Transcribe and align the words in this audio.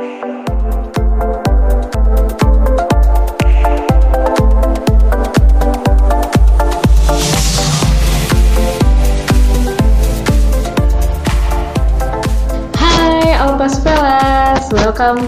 Welcome 0.00 0.16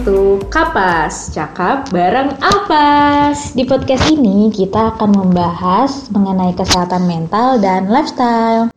to 0.08 0.40
Kapas, 0.48 1.28
cakap 1.36 1.92
bareng 1.92 2.32
Alpas. 2.40 3.52
Di 3.52 3.68
podcast 3.68 4.08
ini 4.08 4.48
kita 4.48 4.96
akan 4.96 5.12
membahas 5.12 6.08
mengenai 6.08 6.56
kesehatan 6.56 7.04
mental 7.04 7.60
dan 7.60 7.92
lifestyle. 7.92 8.72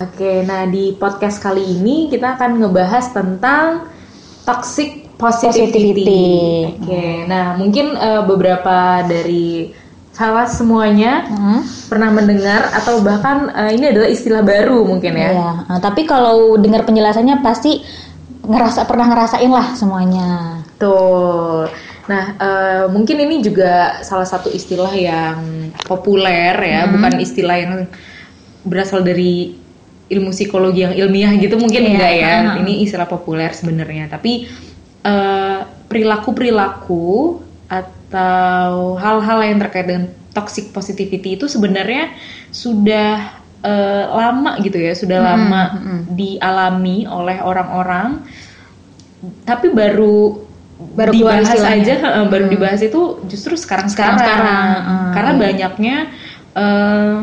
Oke, 0.00 0.40
nah 0.48 0.64
di 0.64 0.96
podcast 0.96 1.44
kali 1.44 1.76
ini 1.76 2.08
kita 2.08 2.40
akan 2.40 2.64
ngebahas 2.64 3.12
tentang 3.12 3.92
toxic 4.48 5.07
positivity. 5.18 6.78
Oke, 6.78 7.26
nah 7.26 7.58
mungkin 7.58 7.92
eh, 7.92 8.22
beberapa 8.24 9.02
dari 9.04 9.74
salah 10.14 10.50
semuanya 10.50 11.26
Hmm. 11.26 11.62
pernah 11.86 12.10
mendengar 12.10 12.70
atau 12.72 12.98
bahkan 13.02 13.50
eh, 13.50 13.74
ini 13.74 13.90
adalah 13.90 14.08
istilah 14.08 14.42
baru 14.42 14.82
mungkin 14.82 15.14
ya. 15.14 15.30
Iya, 15.30 15.50
nah, 15.68 15.78
tapi 15.78 16.06
kalau 16.06 16.54
dengar 16.56 16.82
penjelasannya 16.82 17.38
pasti 17.38 17.82
ngerasa 18.42 18.86
pernah 18.86 19.06
ngerasain 19.10 19.50
lah 19.50 19.74
semuanya. 19.74 20.62
Betul. 20.74 21.68
Nah, 22.08 22.24
eh, 22.34 22.84
mungkin 22.88 23.20
ini 23.20 23.44
juga 23.44 24.00
salah 24.00 24.24
satu 24.24 24.48
istilah 24.48 24.90
yang 24.96 25.68
populer 25.84 26.56
ya, 26.56 26.88
bukan 26.88 27.20
istilah 27.20 27.56
yang 27.58 27.72
berasal 28.64 29.04
dari 29.04 29.54
ilmu 30.08 30.32
psikologi 30.32 30.88
yang 30.88 30.96
ilmiah 30.96 31.36
gitu 31.36 31.60
mungkin 31.60 31.84
Iya, 31.84 31.90
enggak 31.92 32.12
ya. 32.16 32.32
ha-ha. 32.48 32.54
Ini 32.64 32.72
istilah 32.80 33.04
populer 33.04 33.52
sebenarnya, 33.52 34.08
tapi 34.08 34.48
eh, 35.04 35.60
perilaku-perilaku 35.86 37.40
atau 37.68 38.96
hal-hal 38.96 39.38
yang 39.44 39.58
terkait 39.60 39.86
dengan 39.86 40.04
toxic 40.32 40.70
positivity 40.72 41.36
itu 41.36 41.50
sebenarnya 41.50 42.14
sudah 42.54 43.38
eh, 43.62 44.04
lama 44.08 44.56
gitu 44.64 44.78
ya, 44.80 44.94
sudah 44.96 45.18
lama 45.20 45.62
dialami 46.14 47.04
oleh 47.04 47.42
orang-orang. 47.42 48.22
Tapi 49.44 49.74
baru 49.74 50.48
Baru 50.78 51.10
dibahas 51.10 51.58
aja 51.58 52.22
baru 52.30 52.46
dibahas 52.46 52.78
itu 52.86 53.18
justru 53.26 53.58
sekarang 53.58 53.90
sekarang. 53.90 54.14
Sekarang-sekarang, 54.22 54.78
hmm. 54.78 55.10
karena 55.10 55.32
banyaknya 55.34 55.96
eh, 56.54 57.16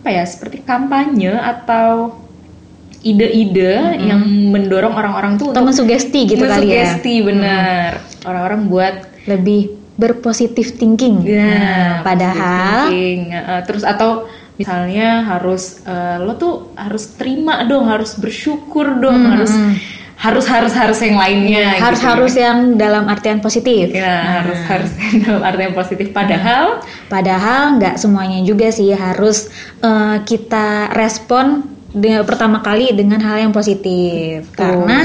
apa 0.00 0.08
ya 0.08 0.24
seperti 0.24 0.64
kampanye 0.64 1.36
atau 1.36 2.16
ide-ide 3.06 4.02
yang 4.02 4.20
mendorong 4.50 4.90
orang-orang 4.90 5.38
tuh 5.38 5.54
untuk 5.54 5.70
mensugesti 5.70 6.26
gitu 6.26 6.42
kali 6.42 6.74
ya. 6.74 6.98
mensugesti, 6.98 7.14
benar 7.22 7.90
orang-orang 8.26 8.60
buat 8.66 8.94
Lebih 9.26 9.62
berpositif 9.96 10.76
thinking. 10.76 11.24
ya 11.24 11.46
Nah, 11.46 11.92
padahal 12.02 12.90
thinking, 12.90 13.30
heeh. 13.32 13.60
terus 13.66 13.82
atau 13.86 14.26
misalnya 14.56 15.22
harus 15.24 15.82
eh, 15.84 16.16
lo 16.20 16.34
tuh 16.34 16.72
harus 16.74 17.14
terima 17.14 17.64
dong 17.64 17.86
harus 17.86 18.16
bersyukur 18.16 18.98
dong 19.00 19.28
harus 19.28 19.52
harus 20.16 20.48
harus 20.48 20.72
harus 20.72 20.96
yang 21.04 21.20
lainnya 21.20 21.76
harus 21.76 22.00
gitu 22.00 22.08
harus 22.08 22.32
yang 22.40 22.58
dalam 22.80 23.04
artian 23.04 23.44
positif. 23.44 23.92
Ya, 23.92 24.40
harus 24.40 24.56
harus 24.64 24.90
dalam 25.28 25.44
arti 25.44 25.60
yang 25.68 25.76
positif. 25.76 26.08
Padahal 26.10 26.80
Padahal 27.12 27.76
nggak 27.76 28.00
semuanya 28.00 28.40
juga 28.40 28.72
sih 28.72 28.96
harus 28.96 29.52
eh, 29.84 30.16
kita 30.24 30.96
respon 30.96 31.75
dengan 31.96 32.22
pertama 32.22 32.60
kali 32.60 32.92
dengan 32.92 33.16
hal 33.18 33.48
yang 33.48 33.52
positif 33.56 34.44
karena 34.52 34.98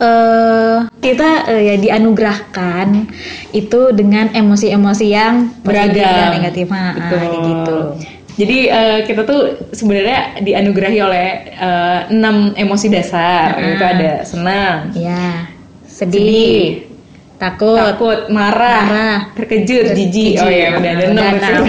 eh 0.00 0.78
kita 0.98 1.30
eh, 1.46 1.62
ya 1.70 1.74
dianugerahkan 1.76 3.04
itu 3.52 3.80
dengan 3.92 4.32
emosi-emosi 4.32 5.06
yang 5.06 5.54
beragam, 5.60 6.02
dan 6.02 6.40
negatif 6.40 6.66
Ah, 6.72 6.96
Betul. 6.96 7.18
kayak 7.20 7.40
gitu. 7.46 7.78
Jadi 8.40 8.58
eh, 8.66 8.98
kita 9.04 9.22
tuh 9.22 9.40
sebenarnya 9.70 10.40
dianugerahi 10.40 10.98
oleh 10.98 11.26
eh, 11.52 12.00
enam 12.08 12.56
emosi 12.56 12.86
dasar. 12.88 13.54
Ah. 13.54 13.70
Itu 13.76 13.84
ada 13.84 14.12
senang, 14.24 14.78
Ya, 14.96 15.52
sedih, 15.84 16.16
sedih, 16.24 16.64
takut, 17.36 17.76
takut, 17.76 18.18
marah, 18.32 18.80
Marah. 18.88 19.18
terkejut, 19.36 19.92
jijik. 19.92 20.40
Oh 20.40 20.48
ya, 20.48 20.80
udah 20.80 20.90
ada 20.96 21.04
enam. 21.12 21.32
Udah 21.36 21.36
di 21.36 21.40
situ. 21.44 21.60
enam. 21.60 21.64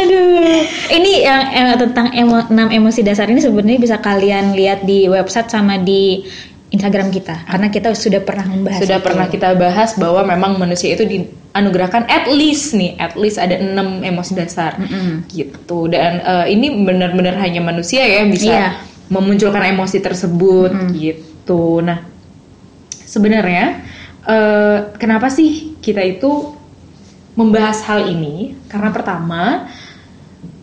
Aduh, 0.00 0.60
ini 0.90 1.12
yang 1.22 1.42
eh, 1.52 1.76
tentang 1.76 2.08
emo, 2.12 2.40
6 2.48 2.52
emosi 2.72 3.00
dasar 3.02 3.28
ini 3.28 3.38
sebenarnya 3.38 3.78
bisa 3.78 3.96
kalian 3.98 4.56
lihat 4.56 4.82
di 4.82 5.04
website 5.06 5.48
sama 5.48 5.76
di 5.76 6.24
Instagram 6.70 7.10
kita 7.10 7.34
karena 7.50 7.66
kita 7.66 7.90
sudah 7.92 8.22
pernah 8.22 8.46
membahas 8.46 8.80
Sudah 8.80 9.02
itu. 9.02 9.06
pernah 9.10 9.26
kita 9.26 9.48
bahas 9.58 9.98
bahwa 9.98 10.22
memang 10.22 10.54
manusia 10.54 10.94
itu 10.94 11.02
dianugerahkan 11.02 12.06
at 12.06 12.30
least 12.30 12.72
nih, 12.72 12.94
at 12.96 13.18
least 13.18 13.36
ada 13.36 13.58
enam 13.58 14.00
emosi 14.00 14.38
dasar. 14.38 14.78
Mm-mm. 14.78 15.26
gitu 15.28 15.90
dan 15.90 16.22
eh, 16.22 16.46
ini 16.54 16.80
benar-benar 16.80 17.34
hanya 17.36 17.58
manusia 17.60 18.06
ya 18.06 18.22
yang 18.22 18.30
bisa 18.30 18.46
Iya. 18.46 18.68
memunculkan 19.10 19.66
emosi 19.66 19.98
tersebut 19.98 20.70
gitu 20.94 21.82
nah 21.82 22.06
sebenarnya 23.02 23.82
eh, 24.24 24.78
kenapa 24.94 25.26
sih 25.26 25.74
kita 25.82 26.00
itu 26.00 26.54
membahas 27.34 27.82
hal 27.82 28.06
ini 28.06 28.54
karena 28.70 28.94
pertama 28.94 29.66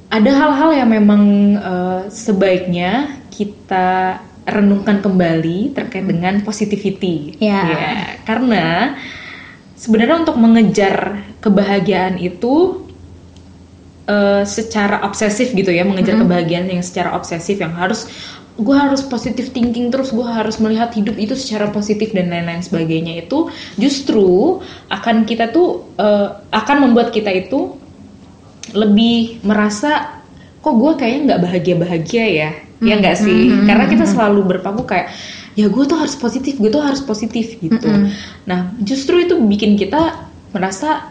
ada 0.08 0.32
hal-hal 0.32 0.72
yang 0.84 0.90
memang 0.92 1.24
eh, 1.60 2.02
sebaiknya 2.08 3.20
kita 3.32 4.22
renungkan 4.48 5.04
kembali 5.04 5.76
terkait 5.76 6.08
dengan 6.08 6.40
positivity 6.42 7.36
Ya. 7.44 7.62
Ya, 7.68 7.94
karena 8.24 8.96
sebenarnya 9.76 10.24
untuk 10.24 10.40
mengejar 10.40 11.22
kebahagiaan 11.44 12.16
itu 12.24 12.88
eh, 14.08 14.44
secara 14.48 15.04
obsesif 15.04 15.52
gitu 15.52 15.70
ya 15.70 15.84
mengejar 15.84 16.16
kebahagiaan 16.18 16.72
yang 16.72 16.84
secara 16.84 17.12
obsesif 17.12 17.60
yang 17.60 17.76
harus 17.76 18.08
gue 18.58 18.74
harus 18.74 19.06
positif 19.06 19.54
thinking 19.54 19.94
terus 19.94 20.10
gue 20.10 20.26
harus 20.26 20.58
melihat 20.58 20.90
hidup 20.90 21.14
itu 21.22 21.38
secara 21.38 21.70
positif 21.70 22.10
dan 22.10 22.34
lain-lain 22.34 22.66
sebagainya 22.66 23.22
itu 23.22 23.54
justru 23.78 24.58
akan 24.90 25.30
kita 25.30 25.54
tuh 25.54 25.86
eh, 26.00 26.32
akan 26.56 26.90
membuat 26.90 27.14
kita 27.14 27.30
itu 27.30 27.78
lebih 28.74 29.44
merasa 29.46 30.24
kok 30.58 30.76
gue 30.76 30.92
kayaknya 31.00 31.22
nggak 31.34 31.42
bahagia 31.44 31.76
bahagia 31.80 32.26
ya 32.28 32.50
ya 32.82 32.94
nggak 32.98 33.18
sih? 33.18 33.50
Karena 33.66 33.86
kita 33.90 34.06
selalu 34.06 34.58
berpaku 34.58 34.86
kayak 34.86 35.10
ya 35.58 35.66
gue 35.66 35.84
tuh 35.90 35.98
harus 35.98 36.14
positif 36.14 36.62
gue 36.62 36.70
tuh 36.70 36.84
harus 36.84 37.02
positif 37.02 37.58
gitu. 37.58 37.90
Nah 38.46 38.74
justru 38.82 39.24
itu 39.26 39.38
bikin 39.42 39.74
kita 39.80 40.30
merasa 40.54 41.10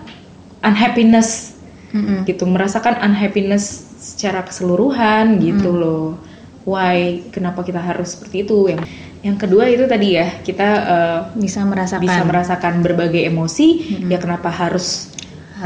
unhappiness 0.62 1.59
Mm-mm. 1.91 2.22
gitu. 2.27 2.47
Merasakan 2.47 3.03
unhappiness 3.03 3.87
secara 3.99 4.47
keseluruhan 4.47 5.43
gitu 5.43 5.75
loh. 5.75 6.19
Why? 6.67 7.27
Kenapa 7.31 7.62
kita 7.62 7.78
harus 7.78 8.15
seperti 8.15 8.47
itu? 8.47 8.71
Yang 8.71 8.87
yang 9.27 9.37
kedua 9.43 9.67
itu 9.67 9.91
tadi 9.91 10.15
ya 10.15 10.38
kita 10.47 10.69
eh, 10.87 11.21
bisa 11.34 11.67
merasakan. 11.67 12.05
bisa 12.06 12.23
merasakan 12.23 12.75
berbagai 12.78 13.27
emosi 13.27 13.99
ya 14.06 14.23
kenapa 14.23 14.55
harus, 14.55 15.11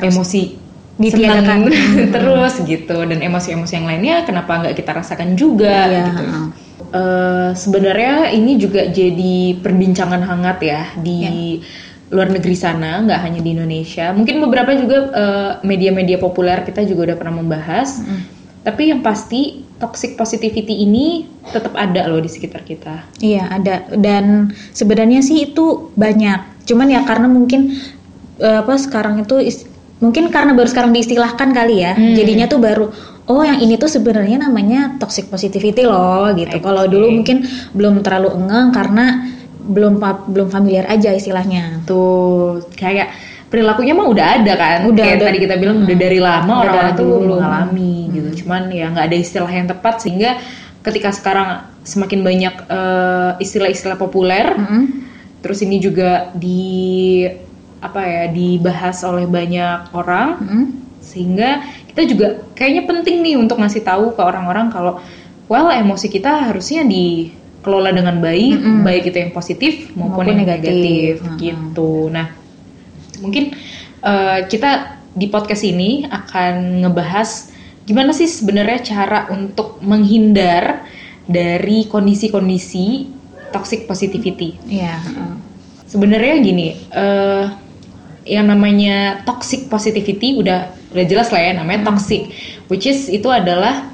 emosi 0.01 0.57
ditiadakan. 1.01 1.59
terus 2.15 2.55
gitu. 2.63 2.97
Dan 3.09 3.25
emosi-emosi 3.25 3.73
yang 3.81 3.87
lainnya 3.89 4.17
kenapa 4.29 4.61
nggak 4.61 4.77
kita 4.77 4.93
rasakan 4.93 5.35
juga 5.35 5.89
Iya, 5.89 6.03
gitu. 6.13 6.25
Eh, 6.91 7.51
sebenarnya 7.55 8.35
ini 8.35 8.59
juga 8.61 8.85
jadi 8.91 9.57
perbincangan 9.63 10.21
hangat 10.27 10.59
ya 10.61 10.83
di 10.99 11.59
luar 12.11 12.27
negeri 12.27 12.59
sana 12.59 13.01
nggak 13.07 13.21
hanya 13.23 13.41
di 13.41 13.51
Indonesia. 13.55 14.13
Mungkin 14.13 14.43
beberapa 14.45 14.77
juga 14.77 14.97
eh, 15.15 15.53
media-media 15.65 16.21
populer 16.21 16.61
kita 16.67 16.85
juga 16.85 17.11
udah 17.11 17.17
pernah 17.17 17.35
membahas. 17.41 18.05
Tapi 18.61 18.93
yang 18.93 19.01
pasti 19.01 19.65
toxic 19.81 20.21
positivity 20.21 20.85
ini 20.85 21.25
tetap 21.49 21.73
ada 21.73 22.05
loh 22.05 22.21
di 22.21 22.29
sekitar 22.29 22.61
kita. 22.69 23.09
Iya 23.25 23.49
ada. 23.49 23.89
Dan 23.97 24.53
sebenarnya 24.77 25.25
sih 25.25 25.49
itu 25.49 25.89
banyak. 25.97 26.69
Cuman 26.69 26.93
ya 26.93 27.01
karena 27.09 27.31
mungkin 27.31 27.73
eh, 28.37 28.59
apa 28.61 28.77
sekarang 28.77 29.25
itu 29.25 29.41
is- 29.41 29.70
mungkin 30.01 30.33
karena 30.33 30.57
baru 30.57 30.69
sekarang 30.69 30.97
diistilahkan 30.97 31.53
kali 31.53 31.85
ya. 31.85 31.93
Hmm. 31.95 32.17
Jadinya 32.17 32.49
tuh 32.49 32.61
baru 32.61 32.87
oh 33.31 33.43
yang 33.47 33.61
ini 33.63 33.77
tuh 33.77 33.87
sebenarnya 33.87 34.43
namanya 34.43 34.97
toxic 34.99 35.29
positivity 35.29 35.87
loh 35.87 36.33
gitu. 36.35 36.59
Kalau 36.59 36.89
dulu 36.89 37.13
mungkin 37.21 37.47
belum 37.77 38.03
terlalu 38.03 38.35
engeng 38.35 38.73
karena 38.75 39.29
belum 39.61 40.01
belum 40.33 40.49
familiar 40.51 40.89
aja 40.89 41.13
istilahnya. 41.15 41.85
tuh 41.87 42.65
kayak 42.75 43.13
perilakunya 43.51 43.93
mah 43.93 44.07
udah 44.07 44.27
ada 44.41 44.53
kan 44.55 44.79
Udah, 44.87 45.05
kayak 45.05 45.19
udah. 45.19 45.27
tadi 45.27 45.39
kita 45.43 45.55
bilang 45.59 45.83
udah 45.83 45.99
dari 45.99 46.21
lama 46.23 46.47
Udah 46.47 46.63
orang-orang 46.63 46.95
tuh 46.95 47.11
mengalami 47.27 47.95
gitu 48.15 48.31
cuman 48.47 48.63
ya 48.71 48.87
nggak 48.95 49.07
ada 49.11 49.17
istilah 49.19 49.51
yang 49.51 49.67
tepat 49.67 49.95
sehingga 50.07 50.39
ketika 50.87 51.11
sekarang 51.11 51.67
semakin 51.83 52.23
banyak 52.23 52.55
eh, 52.71 53.31
istilah-istilah 53.43 53.99
populer 53.99 54.55
Mm-mm. 54.55 54.83
terus 55.43 55.67
ini 55.67 55.83
juga 55.83 56.31
di 56.39 57.27
apa 57.81 58.01
ya 58.05 58.25
dibahas 58.29 59.01
oleh 59.03 59.25
banyak 59.25 59.89
orang 59.97 60.37
Mm-mm. 60.41 60.65
sehingga 61.01 61.65
kita 61.89 62.03
juga 62.05 62.27
kayaknya 62.53 62.85
penting 62.85 63.25
nih 63.25 63.35
untuk 63.41 63.57
ngasih 63.59 63.81
tahu 63.83 64.13
ke 64.13 64.21
orang-orang 64.21 64.69
kalau 64.69 65.01
well 65.49 65.73
emosi 65.73 66.07
kita 66.07 66.53
harusnya 66.53 66.85
di 66.85 67.33
kelola 67.61 67.93
dengan 67.93 68.17
baik, 68.25 68.57
baik 68.81 69.13
itu 69.13 69.17
yang 69.21 69.33
positif 69.37 69.93
maupun, 69.93 70.25
Maupun 70.25 70.33
yang 70.33 70.41
negatif. 70.49 70.73
negatif, 70.73 71.15
Mm-mm. 71.21 71.39
gitu. 71.41 71.93
Nah, 72.09 72.27
mungkin 73.21 73.53
eh, 74.01 74.39
kita 74.49 74.71
di 75.13 75.27
podcast 75.29 75.61
ini 75.69 76.09
akan 76.09 76.87
ngebahas 76.87 77.53
gimana 77.85 78.17
sih 78.17 78.25
sebenarnya 78.25 78.81
cara 78.81 79.29
untuk 79.29 79.77
menghindar 79.85 80.89
dari 81.29 81.85
kondisi-kondisi 81.85 83.11
toxic 83.53 83.85
positivity. 83.85 84.57
Iya. 84.65 84.97
heeh. 85.05 85.33
Sebenarnya 85.85 86.35
gini, 86.41 86.69
eh 86.97 87.45
yang 88.31 88.47
namanya 88.47 89.27
toxic 89.27 89.67
positivity 89.67 90.39
udah 90.39 90.71
udah 90.95 91.05
jelas 91.11 91.35
lah 91.35 91.43
ya 91.43 91.53
namanya 91.59 91.91
toxic, 91.91 92.31
which 92.71 92.87
is 92.87 93.11
itu 93.11 93.27
adalah 93.27 93.91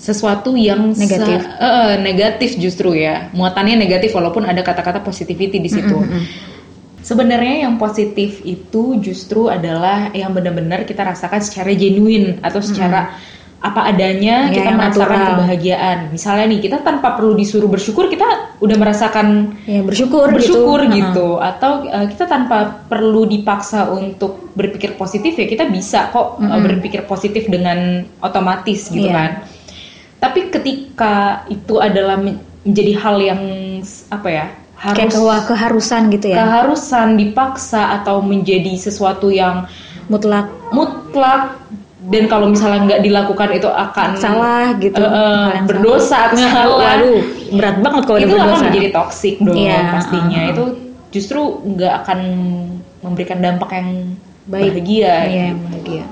sesuatu 0.00 0.56
yang 0.56 0.96
Negatif. 0.96 1.44
eh, 1.44 1.94
negatif 2.00 2.50
justru 2.56 2.96
ya, 2.96 3.28
muatannya 3.36 3.76
negatif 3.76 4.16
walaupun 4.16 4.48
ada 4.48 4.64
kata-kata 4.64 5.04
positivity 5.04 5.60
di 5.60 5.68
situ. 5.68 6.00
Sebenarnya 7.04 7.68
yang 7.68 7.76
positif 7.76 8.40
itu 8.44 8.96
justru 9.00 9.52
adalah 9.52 10.12
yang 10.16 10.32
benar-benar 10.32 10.88
kita 10.88 11.04
rasakan 11.04 11.40
secara 11.44 11.72
genuine 11.76 12.40
atau 12.40 12.60
secara 12.64 13.16
apa 13.60 13.86
adanya 13.86 14.48
Ya, 14.48 14.56
kita 14.56 14.70
merasakan 14.72 15.04
natural. 15.04 15.30
kebahagiaan. 15.36 15.98
Misalnya 16.08 16.48
nih 16.48 16.60
kita 16.60 16.80
tanpa 16.80 17.12
perlu 17.12 17.32
disuruh 17.34 17.68
bersyukur 17.68 18.08
kita 18.08 18.24
udah 18.56 18.76
merasakan 18.76 19.52
Ya 19.62 19.84
bersyukur, 19.84 20.32
bersyukur 20.32 20.80
gitu. 20.84 20.96
gitu, 20.96 21.28
atau 21.36 21.84
uh, 21.84 22.08
kita 22.08 22.24
tanpa 22.24 22.88
perlu 22.88 23.24
dipaksa 23.24 23.86
untuk 23.86 24.48
berpikir 24.50 24.96
positif 24.96 25.36
ya 25.36 25.44
kita 25.44 25.68
bisa 25.68 26.08
kok 26.08 26.36
uh, 26.36 26.42
Mm-mm. 26.42 26.60
berpikir 26.62 27.04
positif 27.04 27.46
dengan 27.46 28.02
otomatis 28.18 28.88
gitu 28.88 29.06
Iya. 29.06 29.12
kan 29.14 29.30
tapi 30.16 30.48
ketika 30.48 31.14
itu 31.46 31.76
adalah 31.76 32.16
men- 32.16 32.40
menjadi 32.60 32.92
hal 32.94 33.16
yang 33.18 33.40
apa 34.08 34.28
ya 34.28 34.46
Kayak 34.76 34.96
harus 34.96 35.12
kewa- 35.14 35.44
keharusan 35.46 36.02
gitu 36.10 36.26
ya. 36.28 36.36
keharusan 36.38 37.08
dipaksa 37.14 38.00
atau 38.00 38.20
menjadi 38.20 38.72
sesuatu 38.74 39.28
yang 39.28 39.68
Mutlak 40.06 40.50
mutlak 40.74 41.54
dan 42.08 42.24
kalau 42.26 42.48
misalnya 42.48 42.80
nggak 42.88 43.02
dilakukan 43.04 43.48
itu 43.52 43.68
akan 43.68 44.08
salah 44.16 44.72
gitu. 44.80 44.96
yang 44.96 45.68
berdosa 45.68 46.32
salah. 46.32 46.52
salah. 46.56 46.80
Waduh, 46.96 47.20
berat 47.52 47.76
banget 47.84 48.02
kalau 48.08 48.18
itu 48.18 48.32
akan 48.32 48.40
berdosa. 48.40 48.64
menjadi 48.64 48.88
toxic 48.90 49.34
dong 49.38 49.56
Iya, 49.58 49.78
pastinya 49.92 50.38
uh, 50.38 50.46
uh. 50.46 50.52
itu 50.54 50.64
justru 51.10 51.40
nggak 51.66 51.94
akan 52.00 52.18
memberikan 53.00 53.38
dampak 53.38 53.70
yang 53.74 53.88
Baik. 54.44 54.72
bahagia 54.72 55.12
Iya, 55.26 55.44
yang 55.52 55.60
bahagia. 55.60 56.04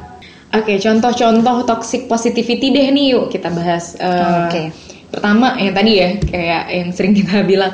oke 0.50 0.72
contoh-contoh 0.76 1.56
toxic 1.64 2.02
positivity 2.04 2.68
deh 2.68 2.86
nih 2.88 3.06
yuk 3.12 3.24
kita 3.28 3.48
bahas 3.48 3.96
Eh, 3.96 4.36
Oke. 4.44 4.62
Pertama 5.08 5.56
yang 5.56 5.72
tadi 5.72 5.92
ya 5.96 6.08
kayak 6.20 6.64
yang 6.68 6.88
sering 6.92 7.16
kita 7.16 7.40
bilang 7.50 7.72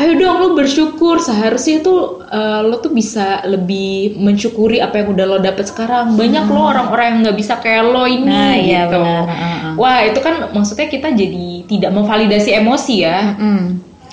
ayo 0.00 0.16
dong 0.16 0.36
lo 0.40 0.48
bersyukur 0.56 1.20
seharusnya 1.20 1.84
tuh 1.84 2.24
eh, 2.24 2.60
lo 2.64 2.80
tuh 2.80 2.96
bisa 2.96 3.44
lebih 3.44 4.16
mensyukuri 4.16 4.80
apa 4.80 5.04
yang 5.04 5.12
udah 5.12 5.26
lo 5.28 5.38
dapet 5.38 5.68
sekarang 5.68 6.16
banyak 6.16 6.48
lo 6.48 6.72
orang-orang 6.72 7.06
yang 7.12 7.18
nggak 7.28 7.38
bisa 7.38 7.54
kayak 7.60 7.84
lo 7.88 8.08
ini 8.08 8.20
Hmm. 8.22 8.30
Nah, 8.32 8.56
iya, 8.56 8.82
gitu 8.88 8.96
benar. 8.96 9.24
Uh, 9.28 9.32
uh. 9.32 9.72
wah 9.76 9.98
itu 10.08 10.18
kan 10.24 10.34
maksudnya 10.56 10.88
kita 10.88 11.08
jadi 11.12 11.46
tidak 11.68 11.90
memvalidasi 11.92 12.50
emosi 12.56 12.94
ya 13.04 13.20
Mm. 13.32 13.64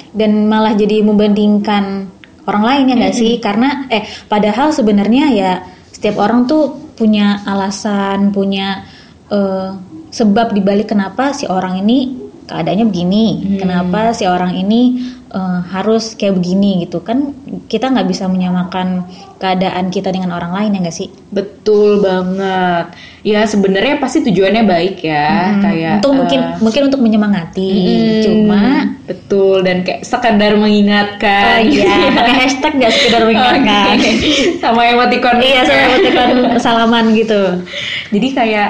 Dan 0.09 0.49
malah 0.49 0.73
jadi 0.73 1.05
membandingkan 1.05 2.09
orang 2.49 2.63
lain 2.65 2.89
ya 2.89 2.95
nggak 2.97 3.15
sih? 3.15 3.37
Karena 3.37 3.85
eh 3.93 4.01
padahal 4.25 4.73
sebenarnya 4.73 5.25
ya 5.29 5.51
setiap 5.93 6.17
orang 6.17 6.49
tuh 6.49 6.93
punya 6.97 7.45
alasan, 7.45 8.33
punya 8.33 8.89
eh, 9.29 9.69
sebab 10.09 10.57
dibalik 10.57 10.89
kenapa 10.89 11.29
si 11.37 11.45
orang 11.45 11.85
ini 11.85 12.28
keadaannya 12.49 12.89
begini, 12.89 13.25
kenapa 13.61 14.09
si 14.17 14.25
orang 14.25 14.57
ini 14.57 14.97
eh, 15.29 15.59
harus 15.69 16.17
kayak 16.17 16.41
begini 16.41 16.81
gitu 16.89 17.05
kan? 17.05 17.37
Kita 17.69 17.93
nggak 17.93 18.09
bisa 18.09 18.25
menyamakan 18.25 19.05
keadaan 19.37 19.93
kita 19.93 20.09
dengan 20.09 20.33
orang 20.33 20.49
lain 20.51 20.73
ya 20.73 20.79
nggak 20.89 20.97
sih? 20.97 21.13
Betul 21.29 22.01
banget. 22.01 22.97
Ya 23.21 23.45
sebenarnya 23.45 24.01
pasti 24.01 24.25
tujuannya 24.25 24.65
baik 24.65 25.05
ya, 25.05 25.53
Hmm, 25.53 25.61
kayak 25.61 25.93
untuk 26.01 26.13
mungkin 26.17 26.39
eh, 26.41 26.57
mungkin 26.57 26.81
untuk 26.89 27.01
menyemangati, 27.05 27.71
mm, 27.77 28.21
cuma 28.25 28.63
betul 29.05 29.61
dan 29.61 29.85
kayak 29.85 30.01
sekadar 30.01 30.57
mengingatkan. 30.57 31.61
Oh 31.61 31.69
iya, 31.69 31.93
pakai 32.17 32.35
hashtag 32.35 32.73
gak 32.81 32.93
sekedar 32.97 33.21
mengingatkan. 33.29 33.95
Oke. 34.01 34.11
Sama 34.57 34.81
emoticon. 34.89 35.37
Iya, 35.37 35.61
saya 35.69 35.81
emoticon 35.93 36.29
salaman 36.57 37.05
gitu. 37.13 37.61
Jadi 38.09 38.27
kayak 38.33 38.69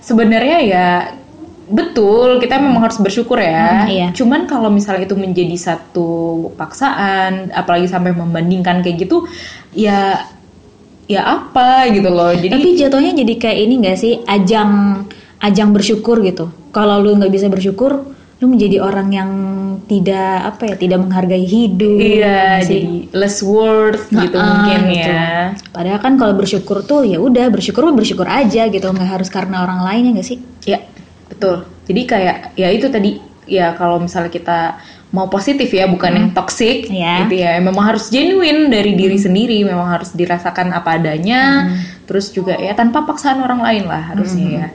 sebenarnya 0.00 0.58
ya 0.64 0.88
betul 1.68 2.40
kita 2.40 2.56
memang 2.58 2.80
harus 2.84 2.98
bersyukur 2.98 3.38
ya. 3.38 3.84
Hmm, 3.84 3.88
iya. 3.92 4.08
Cuman 4.16 4.48
kalau 4.48 4.72
misalnya 4.72 5.04
itu 5.04 5.16
menjadi 5.16 5.56
satu 5.56 6.08
paksaan, 6.56 7.52
apalagi 7.52 7.86
sampai 7.86 8.16
membandingkan 8.16 8.80
kayak 8.80 9.04
gitu, 9.04 9.28
ya 9.76 10.24
ya 11.08 11.20
apa 11.24 11.88
gitu 11.92 12.08
loh. 12.12 12.32
Jadi 12.36 12.52
Tapi 12.52 12.70
jatuhnya 12.76 13.12
jadi 13.16 13.34
kayak 13.40 13.58
ini 13.64 13.74
gak 13.84 13.98
sih 13.98 14.12
ajang 14.28 14.70
ajang 15.40 15.70
bersyukur 15.72 16.20
gitu. 16.20 16.50
Kalau 16.74 17.00
lu 17.00 17.16
nggak 17.16 17.32
bisa 17.32 17.46
bersyukur, 17.48 18.12
lu 18.38 18.46
menjadi 18.46 18.78
orang 18.84 19.08
yang 19.10 19.30
tidak 19.88 20.52
apa 20.54 20.62
ya, 20.68 20.74
tidak 20.76 20.98
menghargai 21.00 21.42
hidup. 21.48 21.96
Iya, 21.96 22.60
sih? 22.60 22.84
jadi 22.84 23.16
less 23.16 23.40
worth 23.40 24.12
gitu 24.12 24.36
Nah, 24.36 24.68
mungkin 24.68 24.80
gitu. 24.92 25.10
ya. 25.10 25.56
Padahal 25.72 25.98
kan 26.04 26.14
kalau 26.20 26.34
bersyukur 26.36 26.84
tuh 26.84 27.08
ya 27.08 27.18
udah 27.18 27.48
bersyukur 27.48 27.88
bersyukur 27.96 28.28
aja 28.28 28.68
gitu, 28.68 28.84
nggak 28.84 29.08
harus 29.08 29.32
karena 29.32 29.64
orang 29.64 29.80
lain 29.82 30.02
ya 30.02 30.10
nggak 30.20 30.28
sih? 30.28 30.38
Ya, 30.68 30.78
betul. 31.38 31.56
Jadi 31.86 32.02
kayak 32.04 32.36
ya 32.58 32.68
itu 32.68 32.90
tadi 32.90 33.16
ya 33.46 33.72
kalau 33.72 34.02
misalnya 34.02 34.28
kita 34.28 34.58
mau 35.08 35.24
positif 35.24 35.72
ya, 35.72 35.88
bukan 35.88 36.12
yang 36.12 36.28
toxic 36.36 36.84
Iya. 36.90 37.24
gitu 37.24 37.34
ya. 37.40 37.56
Memang 37.62 37.94
harus 37.94 38.10
genuine 38.10 38.68
dari 38.68 38.92
diri 38.92 39.16
sendiri, 39.16 39.64
memang 39.64 39.88
harus 39.88 40.12
dirasakan 40.12 40.74
apa 40.74 40.98
adanya. 40.98 41.70
Terus 42.04 42.28
juga 42.28 42.58
ya 42.58 42.74
tanpa 42.74 43.06
paksaan 43.06 43.40
orang 43.40 43.62
lain 43.62 43.84
lah 43.86 44.12
harusnya 44.12 44.46
ya. 44.50 44.66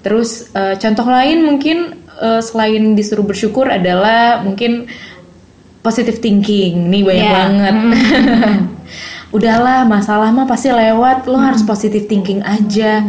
Terus 0.00 0.48
eh, 0.54 0.78
contoh 0.78 1.04
lain 1.04 1.44
mungkin 1.44 2.00
eh, 2.16 2.40
selain 2.40 2.94
disuruh 2.94 3.26
bersyukur 3.26 3.68
adalah 3.68 4.40
mungkin 4.40 4.88
positive 5.82 6.16
thinking. 6.16 6.88
Nih 6.88 7.04
banyak 7.04 7.26
Iya. 7.28 7.34
banget. 7.34 7.74
Udahlah, 9.36 9.82
masalah 9.84 10.30
mah 10.30 10.46
pasti 10.46 10.70
lewat. 10.70 11.26
Lo 11.26 11.36
harus 11.36 11.60
positive 11.60 12.06
thinking 12.06 12.38
aja. 12.40 13.02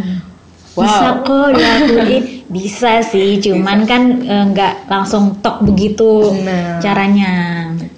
Bisa 0.76 1.24
kok 1.24 1.56
dilakuin, 1.56 2.24
bisa 2.56 3.00
sih, 3.02 3.40
cuman 3.40 3.88
kan 3.88 4.04
eh, 4.20 4.46
nggak 4.52 4.92
langsung 4.92 5.40
tok 5.40 5.64
begitu 5.64 6.36
Nah. 6.44 6.78
caranya. 6.80 7.34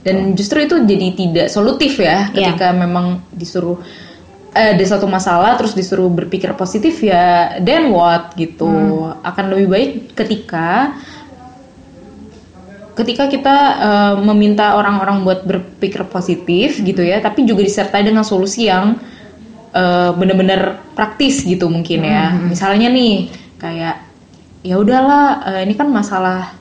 dan 0.01 0.39
justru 0.39 0.63
itu 0.63 0.87
jadi 0.87 1.07
tidak 1.11 1.47
solutif 1.49 1.99
ya 1.99 2.31
Iya. 2.31 2.55
ketika 2.55 2.71
memang 2.71 3.27
disuruh 3.27 3.75
eh, 4.53 4.71
ada 4.71 4.85
satu 4.87 5.03
masalah 5.03 5.59
terus 5.59 5.75
disuruh 5.75 6.07
berpikir 6.07 6.47
positif 6.55 7.03
ya 7.03 7.59
then 7.59 7.91
what 7.91 8.31
gitu 8.39 8.71
akan 9.19 9.45
lebih 9.51 9.67
baik 9.67 9.89
ketika 10.15 10.95
ketika 12.95 13.27
kita 13.27 13.55
eh, 13.77 14.15
meminta 14.23 14.73
orang-orang 14.73 15.21
buat 15.21 15.39
berpikir 15.43 16.07
positif 16.07 16.79
gitu 16.79 17.03
ya 17.03 17.19
tapi 17.19 17.43
juga 17.43 17.61
disertai 17.61 18.01
dengan 18.01 18.23
solusi 18.23 18.65
yang 18.65 18.97
eh, 19.73 20.11
benar-benar 20.15 20.79
praktis 20.95 21.43
gitu 21.43 21.67
mungkin 21.67 22.03
ya 22.05 22.35
misalnya 22.37 22.87
nih 22.91 23.31
kayak 23.57 23.95
ya 24.63 24.75
udahlah 24.77 25.41
eh, 25.47 25.61
ini 25.65 25.73
kan 25.75 25.87
masalah 25.89 26.57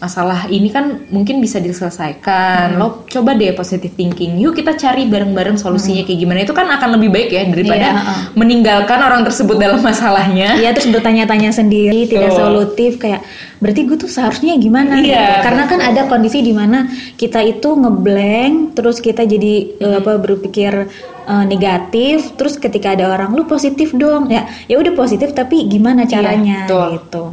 masalah 0.00 0.48
ini 0.48 0.72
kan 0.72 1.04
mungkin 1.12 1.44
bisa 1.44 1.60
diselesaikan. 1.60 2.80
Lo 2.80 3.04
coba 3.04 3.36
deh 3.36 3.52
positive 3.52 3.92
thinking. 3.92 4.40
Yuk 4.40 4.56
kita 4.56 4.72
cari 4.72 5.04
bareng-bareng 5.04 5.60
solusinya 5.60 6.08
kayak 6.08 6.18
gimana. 6.24 6.38
Itu 6.48 6.56
kan 6.56 6.72
akan 6.72 6.96
lebih 6.96 7.12
baik 7.12 7.28
ya 7.28 7.44
daripada 7.44 7.76
Iya, 7.76 7.92
heeh. 8.00 8.20
meninggalkan 8.32 8.96
orang 8.96 9.28
tersebut 9.28 9.60
dalam 9.60 9.84
masalahnya. 9.84 10.56
Iya 10.56 10.72
terus 10.72 10.88
bertanya-tanya 10.88 11.52
sendiri 11.52 12.06
tidak 12.10 12.32
Betul. 12.32 12.40
solutif 12.40 12.92
kayak 12.96 13.20
berarti 13.60 13.80
gue 13.84 13.96
tuh 14.00 14.08
seharusnya 14.08 14.56
gimana 14.56 15.04
Iya, 15.04 15.04
gitu. 15.04 15.44
Karena 15.44 15.62
kan 15.68 15.80
ada 15.84 16.02
kondisi 16.08 16.40
di 16.40 16.56
mana 16.56 16.88
kita 17.20 17.44
itu 17.44 17.68
ngeblank 17.68 18.72
terus 18.72 19.04
kita 19.04 19.28
jadi 19.28 19.54
eh, 19.76 19.94
apa 20.00 20.16
berpikir 20.16 20.88
eh, 21.30 21.44
negatif 21.46 22.34
terus 22.34 22.58
ketika 22.58 22.98
ada 22.98 23.06
orang 23.14 23.30
lu 23.32 23.46
positif 23.46 23.94
dong 23.94 24.26
ya 24.26 24.50
ya 24.66 24.76
udah 24.82 24.92
positif 24.98 25.30
tapi 25.30 25.70
gimana 25.70 26.02
caranya 26.04 26.66
betul. 26.66 26.88
gitu. 26.98 27.24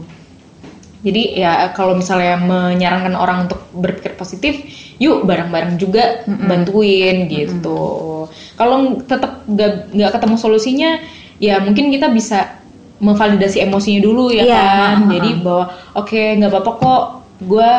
Jadi 0.97 1.39
ya 1.39 1.71
kalau 1.77 1.93
misalnya 1.93 2.35
menyarankan 2.41 3.13
orang 3.15 3.45
untuk 3.47 3.61
berpikir 3.71 4.17
positif, 4.17 4.65
yuk 4.97 5.23
bareng-bareng 5.23 5.77
juga 5.77 6.25
bantuin 6.25 7.29
gitu. 7.29 8.25
Kalau 8.57 8.97
tetap 9.05 9.45
nggak 9.45 9.93
nggak 9.93 10.11
ketemu 10.17 10.35
solusinya, 10.35 10.91
ya 11.37 11.61
mungkin 11.61 11.93
kita 11.93 12.09
bisa 12.09 12.59
memvalidasi 12.97 13.61
emosinya 13.61 14.01
dulu 14.01 14.33
ya 14.33 14.41
Iya, 14.41 14.57
kan. 14.57 14.95
ha-ha. 15.05 15.11
Jadi 15.13 15.29
bahwa 15.45 15.65
oke 15.95 16.21
nggak 16.41 16.49
apa-apa 16.51 16.71
kok, 16.81 17.03
gue 17.45 17.71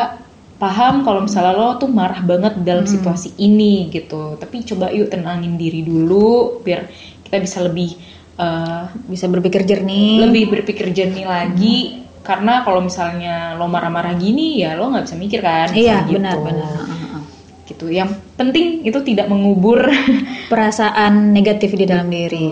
paham 0.59 1.01
kalau 1.01 1.23
misalnya 1.23 1.55
lo 1.55 1.75
tuh 1.75 1.87
marah 1.87 2.19
banget 2.21 2.59
dalam 2.59 2.83
situasi 2.85 3.33
ini 3.37 3.87
gitu. 3.89 4.35
Tapi 4.35 4.61
coba 4.65 4.91
yuk 4.91 5.07
tenangin 5.07 5.55
diri 5.55 5.81
dulu 5.81 6.59
biar 6.59 6.91
kita 7.23 7.39
bisa 7.39 7.63
lebih 7.63 7.95
eh, 8.35 8.83
Bisa 9.05 9.25
berpikir 9.25 9.63
jernih. 9.63 10.19
lebih 10.21 10.51
berpikir 10.51 10.91
jernih 10.91 11.23
lagi 11.23 11.77
karena 12.19 12.61
kalau 12.61 12.79
misalnya 12.79 13.55
lo 13.55 13.65
marah-marah 13.65 14.13
gini 14.13 14.59
ya 14.59 14.75
lo 14.75 14.91
nggak 14.91 15.07
bisa 15.07 15.15
mikir 15.15 15.39
kan 15.39 15.71
Iya, 15.71 16.03
benar 16.05 16.35
gitu. 16.35 16.45
benar. 16.45 16.73
Heeh. 16.77 17.21
gitu 17.65 17.85
yang 17.87 18.09
penting 18.35 18.81
itu 18.81 18.99
tidak 19.01 19.27
mengubur 19.27 19.87
Perasaan 20.51 21.31
negatif 21.31 21.71
di 21.71 21.85
dalam 21.85 22.09
diri. 22.09 22.49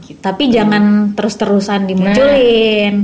gitu. 0.00 0.16
Tapi 0.16 0.48
jangan 0.48 1.12
terus-terusan 1.12 1.84
dimunculin. 1.84 2.94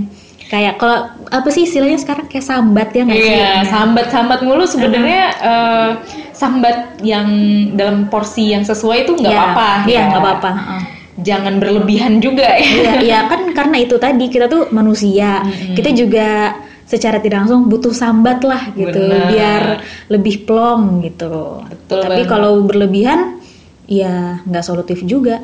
Kayak 0.46 0.78
kalau 0.78 0.98
apa 1.26 1.48
sih 1.50 1.66
istilahnya 1.66 1.98
sekarang 1.98 2.30
kayak 2.30 2.46
sambat 2.46 2.94
ya 2.94 3.02
nggak 3.02 3.18
sih? 3.18 3.34
Iya, 3.34 3.52
sambat-sambat 3.66 4.40
mulu 4.46 4.62
sebenarnya 4.62 5.22
eh, 5.36 5.90
sambat 6.30 7.02
yang 7.02 7.26
dalam 7.74 8.06
porsi 8.06 8.54
yang 8.54 8.62
sesuai 8.62 9.04
itu 9.04 9.18
nggak 9.18 9.32
Iya, 9.32 9.42
apa-apa. 9.42 9.68
Iya, 9.84 9.96
ya. 9.98 10.04
nggak 10.06 10.22
apa-apa. 10.22 10.50
heeh. 10.54 10.82
Jangan 11.16 11.54
berlebihan 11.58 12.20
juga 12.20 12.46
ya. 12.46 12.62
Iya, 12.62 12.92
iya 13.08 13.18
kan 13.26 13.50
karena 13.50 13.76
itu 13.80 13.96
tadi 13.96 14.28
kita 14.28 14.46
tuh 14.46 14.70
manusia. 14.70 15.42
Kita 15.74 15.90
juga 15.90 16.54
secara 16.86 17.18
tidak 17.18 17.42
langsung 17.42 17.66
butuh 17.66 17.90
sambat 17.90 18.46
lah 18.46 18.70
gitu 18.70 18.94
Benar. 18.94 19.26
biar 19.26 19.62
lebih 20.06 20.46
plong 20.46 21.02
gitu. 21.02 21.66
Betul 21.66 22.06
Tapi 22.06 22.22
kalau 22.22 22.62
berlebihan 22.62 23.42
ya 23.90 24.38
nggak 24.46 24.62
solutif 24.62 25.02
juga. 25.02 25.42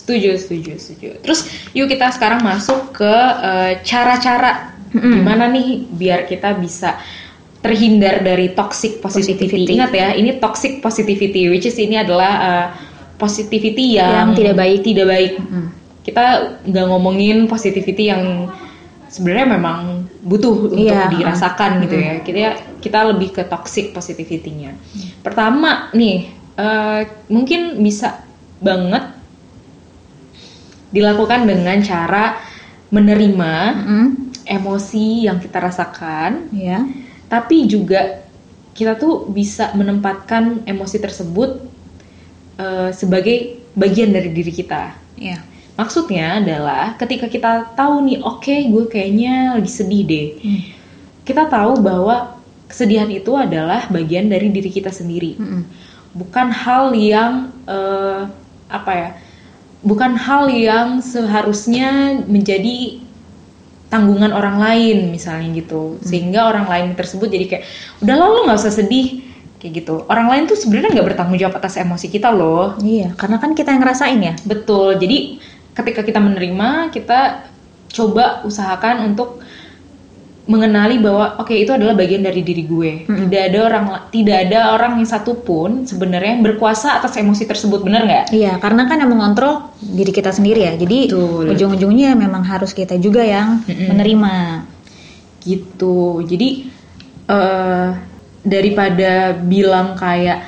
Setuju, 0.00 0.30
setuju, 0.40 0.72
setuju. 0.80 1.08
Terus 1.20 1.44
yuk 1.76 1.92
kita 1.92 2.08
sekarang 2.16 2.40
masuk 2.40 2.96
ke 2.96 3.14
eh, 3.44 3.72
cara-cara 3.84 4.72
Mm-mm. 4.96 5.20
gimana 5.20 5.46
nih 5.52 5.84
biar 5.92 6.24
kita 6.24 6.56
bisa 6.56 6.96
terhindar 7.60 8.24
dari 8.24 8.56
toxic 8.56 9.04
positivity. 9.04 9.68
Positivity. 9.68 9.76
Ingat 9.76 9.92
ya, 9.92 10.08
ini 10.16 10.40
toxic 10.40 10.80
positivity, 10.80 11.52
which 11.52 11.68
is 11.68 11.76
ini 11.76 12.00
adalah 12.00 12.32
eh, 12.40 12.66
positivity 13.20 14.00
yang, 14.00 14.32
Yang 14.32 14.40
tidak 14.40 14.54
baik. 14.56 14.80
Tidak 14.80 15.06
baik. 15.06 15.32
Mm. 15.36 15.68
Kita 16.00 16.24
nggak 16.64 16.86
ngomongin 16.88 17.44
positivity 17.44 18.08
yang 18.08 18.48
sebenarnya 19.12 19.46
memang 19.60 20.08
butuh 20.24 20.72
untuk 20.72 20.80
Iya. 20.80 21.12
dirasakan 21.12 21.84
gitu 21.84 21.96
ya. 22.00 22.14
Kita 22.24 22.38
kita 22.80 22.98
lebih 23.12 23.36
ke 23.36 23.42
toxic 23.44 23.92
positivity-nya. 23.92 24.72
Pertama 25.20 25.92
nih, 25.92 26.32
eh, 26.56 27.00
mungkin 27.28 27.76
bisa 27.84 28.24
banget 28.64 29.19
dilakukan 30.90 31.46
dengan 31.46 31.78
cara 31.82 32.38
menerima 32.90 33.54
Mm, 33.86 34.08
emosi 34.50 35.30
yang 35.30 35.38
kita 35.38 35.62
rasakan, 35.62 36.50
ya. 36.50 36.82
tapi 37.30 37.70
juga 37.70 38.26
kita 38.74 38.98
tuh 38.98 39.30
bisa 39.30 39.70
menempatkan 39.78 40.66
emosi 40.66 40.98
tersebut 40.98 41.62
eh, 42.58 42.90
sebagai 42.90 43.62
bagian 43.78 44.10
dari 44.10 44.34
diri 44.34 44.50
kita. 44.50 44.90
Iya. 45.14 45.38
Maksudnya 45.78 46.42
adalah 46.42 46.98
ketika 46.98 47.30
kita 47.30 47.72
tahu 47.78 48.04
nih, 48.04 48.18
oke 48.20 48.52
gue 48.52 48.84
kayaknya 48.90 49.54
lagi 49.56 49.70
sedih 49.70 50.02
deh. 50.04 50.28
Hmm. 50.42 50.60
Kita 51.22 51.46
tahu 51.46 51.78
bahwa 51.78 52.36
kesedihan 52.66 53.08
itu 53.08 53.34
adalah 53.38 53.86
bagian 53.86 54.26
dari 54.26 54.50
diri 54.50 54.70
kita 54.70 54.90
sendiri. 54.90 55.38
Mm-mm. 55.38 55.62
Bukan 56.14 56.50
hal 56.50 56.90
yang 56.94 57.54
eh, 57.70 58.26
apa 58.66 58.92
ya? 58.94 59.10
Bukan 59.80 60.12
hal 60.16 60.52
yang 60.52 61.00
seharusnya 61.00 62.20
menjadi 62.28 63.00
tanggungan 63.90 64.30
orang 64.30 64.62
lain 64.62 65.10
misalnya 65.10 65.50
gitu. 65.56 65.98
Sehingga 66.04 66.46
orang 66.46 66.70
lain 66.70 66.88
tersebut 66.94 67.28
jadi 67.28 67.46
kayak 67.48 67.64
udah 68.04 68.16
lalu 68.16 68.38
nggak 68.48 68.60
usah 68.60 68.74
sedih 68.76 69.24
kayak 69.60 69.84
gitu. 69.84 70.06
Orang 70.08 70.30
lain 70.30 70.46
tuh 70.48 70.56
sebenarnya 70.56 71.00
nggak 71.00 71.08
bertanggung 71.12 71.38
jawab 71.40 71.58
atas 71.60 71.76
emosi 71.76 72.06
kita 72.08 72.30
loh. 72.32 72.78
Iya, 72.80 73.12
karena 73.18 73.36
kan 73.42 73.52
kita 73.52 73.74
yang 73.74 73.82
ngerasain 73.82 74.20
ya. 74.20 74.34
Betul. 74.46 74.96
Jadi 74.96 75.42
ketika 75.74 76.00
kita 76.06 76.20
menerima, 76.22 76.94
kita 76.94 77.50
coba 77.90 78.46
usahakan 78.46 79.12
untuk 79.12 79.42
mengenali 80.48 80.96
bahwa 80.98 81.36
oke 81.38 81.52
itu 81.52 81.70
adalah 81.70 81.92
bagian 81.92 82.24
dari 82.24 82.40
diri 82.40 82.64
gue. 82.64 83.04
Mm-mm. 83.06 83.28
Tidak 83.28 83.42
ada 83.52 83.58
orang 83.68 83.84
tidak 84.08 84.36
ada 84.48 84.58
orang 84.74 84.98
yang 84.98 85.08
satupun 85.08 85.84
sebenarnya 85.84 86.40
yang 86.40 86.44
berkuasa 86.44 86.96
atas 86.96 87.14
emosi 87.20 87.44
tersebut, 87.44 87.84
benar 87.84 88.08
nggak? 88.08 88.24
Iya, 88.32 88.56
karena 88.58 88.88
kan 88.88 89.04
yang 89.04 89.12
mengontrol 89.12 89.70
diri 89.78 90.10
kita 90.10 90.32
sendiri 90.32 90.66
ya. 90.66 90.72
Jadi 90.74 91.12
ujung-ujungnya 91.54 92.16
memang 92.16 92.42
harus 92.46 92.72
kita 92.72 92.96
juga 92.96 93.20
yang 93.22 93.62
Mm-mm. 93.68 93.94
menerima. 93.94 94.34
Gitu. 95.40 96.24
Jadi 96.28 96.48
eh 97.30 97.88
daripada 98.40 99.36
bilang 99.36 99.94
kayak, 100.00 100.44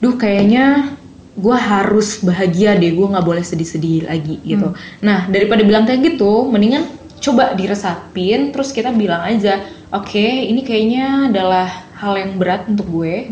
duh 0.00 0.16
kayaknya 0.16 0.96
gue 1.40 1.56
harus 1.56 2.20
bahagia 2.20 2.76
deh, 2.76 2.92
gue 2.92 3.06
nggak 3.06 3.24
boleh 3.24 3.40
sedih-sedih 3.40 4.10
lagi 4.10 4.40
gitu. 4.44 4.74
Nah 5.00 5.24
daripada 5.30 5.64
bilang 5.64 5.88
kayak 5.88 6.16
gitu, 6.16 6.48
mendingan 6.50 6.84
coba 7.20 7.52
diresapin, 7.52 8.50
terus 8.50 8.72
kita 8.72 8.90
bilang 8.96 9.20
aja, 9.22 9.60
oke 9.92 10.20
ini 10.20 10.64
kayaknya 10.64 11.28
adalah 11.28 11.68
hal 12.00 12.16
yang 12.16 12.40
berat 12.40 12.64
untuk 12.66 12.88
gue, 12.88 13.28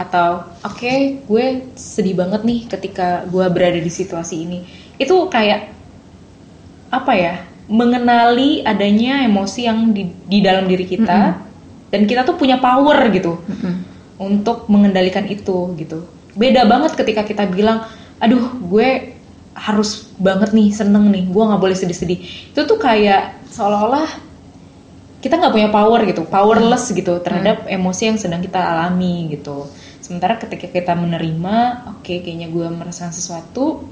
atau 0.00 0.48
oke 0.64 1.22
gue 1.28 1.46
sedih 1.76 2.16
banget 2.16 2.42
nih 2.42 2.60
ketika 2.66 3.28
gue 3.28 3.44
berada 3.52 3.78
di 3.78 3.92
situasi 3.92 4.48
ini. 4.48 4.64
Itu 4.96 5.28
kayak 5.28 5.68
apa 6.92 7.12
ya 7.16 7.34
mengenali 7.72 8.60
adanya 8.68 9.24
emosi 9.24 9.64
yang 9.64 9.96
di, 9.96 10.12
di 10.28 10.44
dalam 10.44 10.68
diri 10.68 10.84
kita 10.84 11.40
dan 11.88 12.02
kita 12.04 12.24
tuh 12.28 12.36
punya 12.36 12.60
power 12.60 13.08
gitu 13.08 13.40
Mm-mm. 13.48 13.74
untuk 14.20 14.68
mengendalikan 14.68 15.24
itu 15.24 15.72
gitu 15.80 16.04
beda 16.36 16.68
banget 16.68 16.92
ketika 16.92 17.24
kita 17.24 17.44
bilang 17.48 17.88
aduh 18.20 18.44
gue 18.60 19.16
harus 19.52 20.08
banget 20.16 20.56
nih 20.56 20.72
seneng 20.72 21.12
nih 21.12 21.28
gue 21.28 21.42
nggak 21.44 21.60
boleh 21.60 21.76
sedih-sedih 21.76 22.18
itu 22.52 22.60
tuh 22.64 22.78
kayak 22.80 23.36
seolah-olah 23.52 24.08
kita 25.22 25.38
nggak 25.38 25.54
punya 25.54 25.68
power 25.68 26.00
gitu 26.08 26.22
powerless 26.26 26.90
gitu 26.90 27.20
terhadap 27.20 27.68
emosi 27.68 28.02
yang 28.10 28.18
sedang 28.18 28.40
kita 28.40 28.58
alami 28.58 29.30
gitu 29.30 29.68
sementara 30.00 30.40
ketika 30.40 30.66
kita 30.66 30.92
menerima 30.96 31.86
oke 31.96 32.10
kayaknya 32.10 32.48
gue 32.48 32.66
merasakan 32.66 33.12
sesuatu 33.12 33.86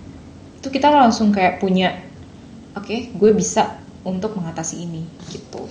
itu 0.58 0.68
kita 0.68 0.88
langsung 0.90 1.30
kayak 1.30 1.60
punya 1.60 2.00
oke 2.74 3.14
gue 3.14 3.30
bisa 3.36 3.78
untuk 4.02 4.34
mengatasi 4.34 4.88
ini 4.88 5.04
gitu 5.28 5.68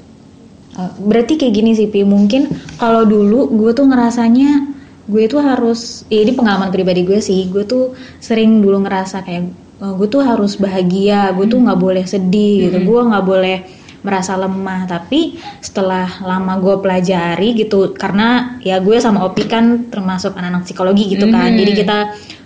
Uh, 0.77 0.91
Berarti 1.01 1.39
kayak 1.39 1.53
gini 1.59 1.71
sih, 1.73 1.89
Pi. 1.89 2.05
Mungkin 2.05 2.47
kalau 2.77 3.01
dulu 3.03 3.49
gue 3.49 3.71
tuh 3.73 3.89
ngerasanya 3.89 4.69
gue 5.09 5.25
tuh 5.25 5.41
harus, 5.41 6.05
ya 6.13 6.21
ini 6.21 6.37
pengalaman 6.37 6.69
pribadi 6.69 7.01
gue 7.01 7.17
sih. 7.17 7.49
Gue 7.49 7.65
tuh 7.65 7.97
sering 8.21 8.61
dulu 8.61 8.85
ngerasa 8.85 9.25
kayak 9.25 9.49
uh, 9.79 9.93
gue 9.95 10.07
tuh 10.07 10.21
harus 10.23 10.55
bahagia, 10.55 11.31
gue 11.35 11.45
tuh 11.47 11.59
nggak 11.59 11.79
boleh 11.79 12.05
sedih 12.05 12.69
gitu, 12.69 12.77
gue 12.83 13.01
nggak 13.09 13.25
boleh 13.25 13.57
merasa 13.99 14.35
lemah. 14.39 14.87
Tapi 14.87 15.39
setelah 15.59 16.07
lama 16.23 16.59
gue 16.59 16.75
pelajari 16.79 17.55
gitu, 17.55 17.95
karena 17.95 18.59
ya 18.63 18.79
gue 18.79 18.95
sama 18.99 19.25
Opi 19.27 19.47
kan 19.47 19.91
termasuk 19.91 20.35
anak-anak 20.35 20.63
psikologi 20.67 21.15
gitu 21.15 21.27
kan. 21.31 21.55
Mhm. 21.55 21.59
Jadi 21.59 21.71
kita 21.73 21.99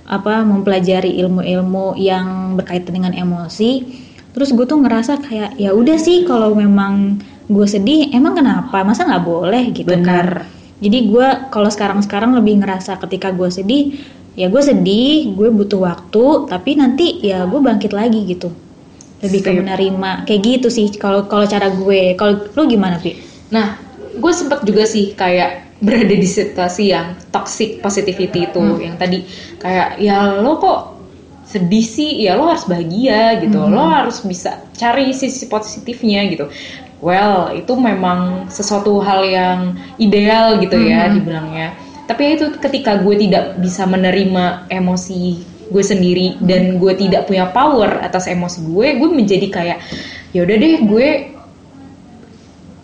apa 0.03 0.43
mempelajari 0.43 1.15
ilmu-ilmu 1.23 1.95
yang 1.95 2.59
berkaitan 2.59 2.99
dengan 2.99 3.13
emosi 3.15 4.03
terus 4.33 4.49
gue 4.51 4.65
tuh 4.65 4.81
ngerasa 4.81 5.21
kayak 5.23 5.55
ya 5.61 5.71
udah 5.71 5.95
sih 5.95 6.25
kalau 6.25 6.57
memang 6.57 7.21
gue 7.47 7.67
sedih 7.69 8.11
emang 8.11 8.33
kenapa 8.35 8.81
masa 8.81 9.05
nggak 9.05 9.23
boleh 9.23 9.63
gitu 9.71 9.93
Benar. 9.93 10.03
kan 10.03 10.25
jadi 10.83 10.97
gue 11.07 11.27
kalau 11.53 11.69
sekarang 11.71 12.03
sekarang 12.03 12.35
lebih 12.35 12.59
ngerasa 12.59 12.99
ketika 13.07 13.31
gue 13.31 13.47
sedih 13.47 13.83
ya 14.33 14.49
gue 14.49 14.61
sedih 14.61 15.33
gue 15.37 15.49
butuh 15.53 15.81
waktu 15.85 16.49
tapi 16.49 16.77
nanti 16.77 17.21
ya 17.21 17.45
gue 17.45 17.59
bangkit 17.61 17.93
lagi 17.93 18.21
gitu. 18.25 18.49
Lebih 19.23 19.39
ke 19.39 19.51
menerima. 19.55 20.27
Kayak 20.27 20.41
gitu 20.43 20.67
sih 20.67 20.91
kalau 20.99 21.31
kalau 21.31 21.47
cara 21.47 21.71
gue. 21.71 22.17
Kalau 22.19 22.51
lu 22.51 22.67
gimana 22.67 22.99
Pi? 22.99 23.15
Nah, 23.55 23.79
gue 24.11 24.31
sempet 24.35 24.67
juga 24.67 24.83
sih 24.83 25.15
kayak 25.15 25.79
berada 25.79 26.11
di 26.11 26.27
situasi 26.27 26.91
yang 26.91 27.15
toxic 27.31 27.83
positivity 27.83 28.47
itu, 28.47 28.63
yang 28.79 28.95
tadi 28.95 29.27
kayak 29.59 29.99
ya 29.99 30.39
lo 30.39 30.55
kok 30.59 30.95
sedih 31.43 31.83
sih, 31.83 32.23
ya 32.23 32.39
lo 32.39 32.47
harus 32.47 32.63
bahagia 32.67 33.43
gitu, 33.43 33.59
lo 33.59 33.91
harus 33.91 34.23
bisa 34.23 34.63
cari 34.79 35.11
sisi 35.11 35.47
positifnya 35.51 36.23
gitu. 36.31 36.47
Well, 37.03 37.51
itu 37.51 37.75
memang 37.75 38.47
sesuatu 38.47 39.03
hal 39.03 39.27
yang 39.27 39.59
ideal 39.99 40.55
gitu 40.63 40.79
ya 40.79 41.11
dibilangnya. 41.11 41.75
Tapi 42.03 42.35
itu 42.35 42.51
ketika 42.59 42.99
gue 42.99 43.15
tidak 43.15 43.57
bisa 43.57 43.87
menerima 43.87 44.67
emosi 44.67 45.21
gue 45.71 45.83
sendiri 45.83 46.37
dan 46.43 46.77
gue 46.77 46.93
tidak 46.93 47.25
punya 47.25 47.49
power 47.49 48.03
atas 48.03 48.27
emosi 48.27 48.61
gue, 48.67 48.87
gue 48.99 49.09
menjadi 49.09 49.47
kayak 49.49 49.77
ya 50.35 50.43
udah 50.43 50.57
deh 50.59 50.75
gue 50.83 51.07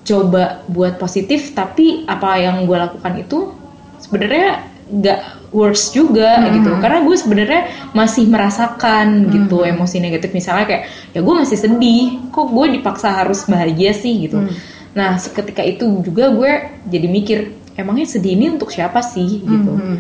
coba 0.06 0.66
buat 0.66 0.98
positif 0.98 1.54
tapi 1.54 2.08
apa 2.10 2.40
yang 2.42 2.66
gue 2.66 2.74
lakukan 2.74 3.14
itu 3.22 3.54
sebenarnya 4.02 4.66
nggak 4.90 5.20
works 5.54 5.94
juga 5.94 6.42
Hmm. 6.42 6.50
gitu 6.58 6.72
karena 6.82 7.06
gue 7.06 7.14
sebenarnya 7.14 7.62
masih 7.94 8.26
merasakan 8.26 9.30
gitu 9.30 9.62
Hmm. 9.62 9.78
emosi 9.78 10.02
negatif 10.02 10.34
misalnya 10.34 10.66
kayak 10.66 10.84
ya 11.14 11.20
gue 11.22 11.36
masih 11.36 11.58
sedih 11.62 12.26
kok 12.34 12.50
gue 12.50 12.66
dipaksa 12.80 13.14
harus 13.14 13.46
bahagia 13.46 13.94
sih 13.94 14.26
gitu 14.26 14.42
Hmm. 14.42 14.54
nah 14.98 15.14
seketika 15.22 15.62
itu 15.62 15.86
juga 16.02 16.34
gue 16.34 16.52
jadi 16.90 17.06
mikir 17.06 17.40
emangnya 17.80 18.06
sedih 18.06 18.36
ini 18.36 18.52
untuk 18.52 18.70
siapa 18.70 19.00
sih 19.00 19.40
gitu 19.42 19.72
Mhm. 19.72 19.98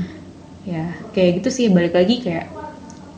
ya 0.67 0.85
kayak 1.11 1.39
gitu 1.41 1.49
sih 1.49 1.65
balik 1.71 1.95
lagi 1.95 2.19
kayak 2.19 2.51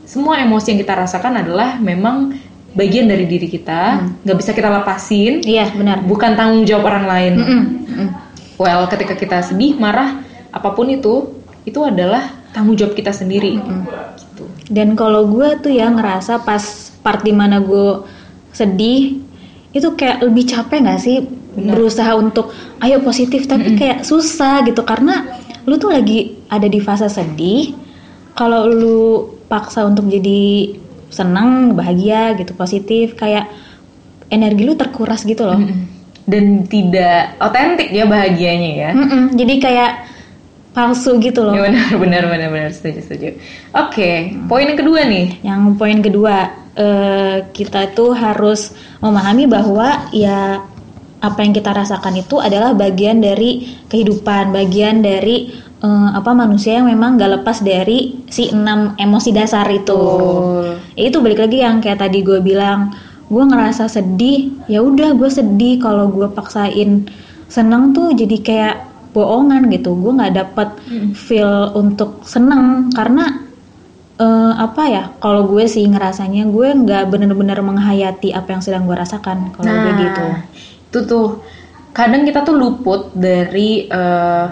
semua 0.06 0.38
emosi 0.38 0.72
yang 0.72 0.80
kita 0.80 0.94
rasakan 0.94 1.40
adalah 1.40 1.76
memang 1.76 2.36
bagian 2.72 3.04
dari 3.04 3.28
diri 3.28 3.48
kita, 3.48 4.00
nggak 4.24 4.36
bisa 4.36 4.52
kita 4.52 4.72
lepasin, 4.72 5.44
Iya, 5.44 5.68
benar. 5.72 6.00
bukan 6.04 6.32
tanggung 6.32 6.64
jawab 6.64 6.88
orang 6.88 7.04
lain. 7.04 7.32
Mm-mm, 7.36 7.62
mm-mm. 7.84 8.08
Well, 8.56 8.88
ketika 8.88 9.12
kita 9.12 9.44
sedih, 9.44 9.76
marah, 9.76 10.24
apa 10.48 10.72
pun 10.72 10.88
itu, 10.88 11.36
itu 11.64 11.80
adalah 11.80 12.32
tanggung 12.52 12.76
jawab 12.76 12.92
kita 12.92 13.12
sendiri. 13.12 13.60
Gitu. 13.60 14.44
Dan 14.68 14.96
kalau 14.96 15.28
gue 15.28 15.60
tuh 15.60 15.68
ya 15.68 15.88
ngerasa 15.88 16.40
pas 16.40 16.60
part 17.00 17.20
di 17.20 17.32
mana 17.32 17.60
gue 17.60 18.04
sedih 18.52 19.20
itu 19.72 19.88
kayak 19.96 20.20
lebih 20.24 20.44
capek 20.48 20.84
nggak 20.84 21.00
sih 21.00 21.24
berusaha 21.52 22.16
untuk 22.16 22.52
ayo 22.80 23.00
positif 23.04 23.44
tapi 23.48 23.76
kayak 23.76 24.04
susah 24.04 24.64
gitu. 24.68 24.84
Karena 24.84 25.40
lu 25.68 25.76
tuh 25.76 25.92
lagi 25.92 26.44
ada 26.48 26.68
di 26.68 26.80
fase 26.80 27.08
sedih 27.08 27.76
kalau 28.36 28.68
lu 28.68 29.28
paksa 29.48 29.84
untuk 29.84 30.08
jadi 30.08 30.76
senang 31.12 31.76
bahagia 31.76 32.32
gitu 32.40 32.56
positif 32.56 33.12
kayak 33.20 33.48
energi 34.32 34.64
lu 34.64 34.72
terkuras 34.76 35.24
gitu 35.28 35.44
loh. 35.44 35.60
Dan 36.24 36.64
tidak 36.70 37.36
otentik 37.42 37.92
ya 37.92 38.08
bahagianya 38.08 38.70
ya. 38.72 38.90
Mm-mm, 38.96 39.36
jadi 39.36 39.54
kayak 39.60 39.92
palsu 40.72 41.20
gitu 41.20 41.44
loh. 41.44 41.52
Ya 41.52 41.68
benar, 41.68 41.90
benar, 42.00 42.22
benar, 42.32 42.48
benar, 42.48 42.70
setuju, 42.72 43.04
setuju. 43.04 43.28
Oke, 43.76 44.32
poin 44.48 44.64
yang 44.72 44.80
kedua 44.80 45.04
nih. 45.04 45.44
Yang 45.44 45.60
poin 45.76 45.98
kedua, 46.00 46.48
eh, 46.76 47.38
kita 47.52 47.92
tuh 47.92 48.16
harus 48.16 48.72
memahami 49.04 49.44
bahwa 49.48 50.08
ya 50.12 50.64
apa 51.22 51.38
yang 51.46 51.54
kita 51.54 51.70
rasakan 51.70 52.18
itu 52.18 52.42
adalah 52.42 52.74
bagian 52.74 53.22
dari 53.22 53.78
kehidupan, 53.86 54.50
bagian 54.50 55.06
dari 55.06 55.54
eh, 55.82 56.10
apa 56.12 56.34
manusia 56.34 56.80
yang 56.82 56.90
memang 56.90 57.20
gak 57.20 57.42
lepas 57.42 57.62
dari 57.62 58.26
si 58.26 58.50
enam 58.50 58.96
emosi 58.98 59.30
dasar 59.30 59.68
itu. 59.70 60.02
Ya, 60.98 61.08
itu 61.08 61.18
balik 61.22 61.44
lagi 61.44 61.62
yang 61.62 61.78
kayak 61.78 62.02
tadi 62.02 62.24
gue 62.24 62.42
bilang, 62.42 62.92
gue 63.30 63.44
ngerasa 63.44 63.86
sedih, 63.88 64.52
ya 64.66 64.82
udah 64.82 65.14
gue 65.14 65.30
sedih. 65.30 65.78
Kalau 65.78 66.10
gue 66.10 66.26
paksain 66.32 67.06
seneng 67.52 67.92
tuh 67.92 68.16
jadi 68.16 68.36
kayak 68.40 68.76
bohongan 69.12 69.68
gitu. 69.68 69.92
Gue 69.92 70.12
nggak 70.16 70.34
dapet 70.34 70.68
feel 71.12 71.70
untuk 71.76 72.24
seneng 72.24 72.88
karena 72.96 73.51
eh, 74.18 74.52
apa 74.56 74.82
ya 74.88 75.04
kalau 75.18 75.46
gue 75.46 75.64
sih 75.64 75.84
ngerasanya 75.84 76.44
gue 76.48 76.68
nggak 76.74 77.04
bener-bener 77.08 77.58
menghayati 77.60 78.32
apa 78.32 78.52
yang 78.52 78.62
sedang 78.62 78.84
gue 78.84 78.96
rasakan 78.96 79.52
kalau 79.54 79.72
gue 79.80 79.92
gitu 80.02 80.24
itu 80.92 80.98
tuh 81.08 81.28
kadang 81.92 82.24
kita 82.24 82.40
tuh 82.40 82.56
luput 82.56 83.12
dari 83.12 83.88
eh, 83.88 84.46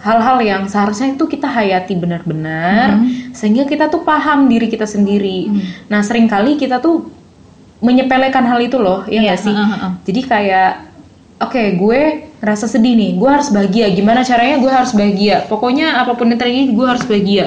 hal-hal 0.00 0.38
yang 0.38 0.62
seharusnya 0.70 1.18
itu 1.18 1.26
kita 1.26 1.50
hayati 1.50 1.98
benar-benar 1.98 3.02
sehingga 3.34 3.66
kita 3.66 3.90
tuh 3.90 4.06
paham 4.06 4.46
diri 4.46 4.70
kita 4.70 4.86
sendiri. 4.86 5.50
Nah, 5.90 6.00
sering 6.06 6.30
kali 6.30 6.54
kita 6.54 6.78
tuh 6.78 7.10
menyepelekan 7.82 8.46
hal 8.46 8.56
itu 8.62 8.78
loh, 8.78 9.02
ya 9.04 9.18
Iya, 9.18 9.20
nggak 9.34 9.40
sih? 9.42 9.52
heeh, 9.52 9.68
heeh. 9.76 9.92
Jadi 10.06 10.20
kayak 10.24 10.70
oke, 11.42 11.62
gue 11.76 12.00
ngerasa 12.40 12.64
sedih 12.70 12.94
nih, 12.96 13.10
gue 13.18 13.28
harus 13.28 13.48
bahagia. 13.50 13.90
Gimana 13.92 14.22
caranya 14.22 14.56
gue 14.62 14.72
harus 14.72 14.92
bahagia? 14.94 15.44
Pokoknya 15.50 16.00
apa 16.00 16.14
pun 16.14 16.30
yang 16.30 16.38
terjadi 16.40 16.70
gue 16.70 16.86
harus 16.86 17.04
bahagia. 17.04 17.46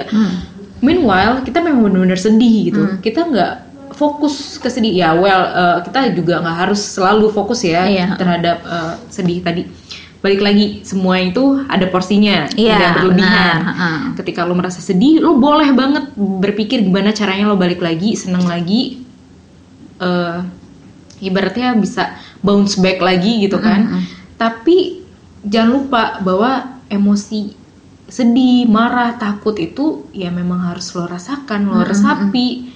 Meanwhile, 0.79 1.43
kita 1.43 1.59
memang 1.59 1.85
benar-benar 1.85 2.17
sedih 2.17 2.71
gitu. 2.71 2.81
Kita 2.99 3.27
nggak 3.27 3.53
fokus 3.91 4.55
ke 4.55 4.67
sedih. 4.67 4.95
Ya, 4.95 5.11
well, 5.11 5.43
eh, 5.43 5.77
kita 5.83 6.13
juga 6.13 6.39
nggak 6.39 6.57
harus 6.67 6.79
selalu 6.79 7.27
fokus 7.29 7.61
ya 7.61 7.83
Iya. 7.83 8.15
terhadap 8.15 8.57
eh, 8.61 8.93
sedih 9.07 9.39
tadi. 9.39 9.67
Balik 10.19 10.43
lagi, 10.43 10.65
semua 10.83 11.15
itu 11.15 11.63
ada 11.63 11.87
porsinya, 11.87 12.43
Iya, 12.51 12.75
tidak 12.75 12.91
berlebihan. 12.97 13.15
benar, 13.15 13.55
heeh. 13.71 13.97
Ketika 14.19 14.43
lo 14.43 14.51
merasa 14.51 14.79
sedih, 14.79 15.19
lo 15.19 15.39
boleh 15.39 15.71
banget 15.71 16.11
berpikir 16.15 16.83
gimana 16.83 17.11
caranya 17.11 17.47
lo 17.47 17.55
balik 17.55 17.79
lagi, 17.79 18.15
seneng 18.15 18.43
lagi. 18.43 19.03
eh 19.99 20.39
ibaratnya 21.19 21.75
bisa 21.75 22.15
bounce 22.39 22.79
back 22.79 23.03
lagi 23.03 23.43
gitu 23.43 23.59
kan. 23.59 23.99
Tapi 24.35 25.03
jangan 25.43 25.71
lupa 25.75 26.03
bahwa 26.19 26.79
emosi 26.87 27.58
sedih, 28.09 28.65
marah, 28.65 29.15
takut 29.15 29.55
itu 29.61 30.09
ya 30.11 30.33
memang 30.33 30.73
harus 30.73 30.91
lo 30.97 31.05
rasakan, 31.05 31.69
lo 31.69 31.85
resapi. 31.85 32.69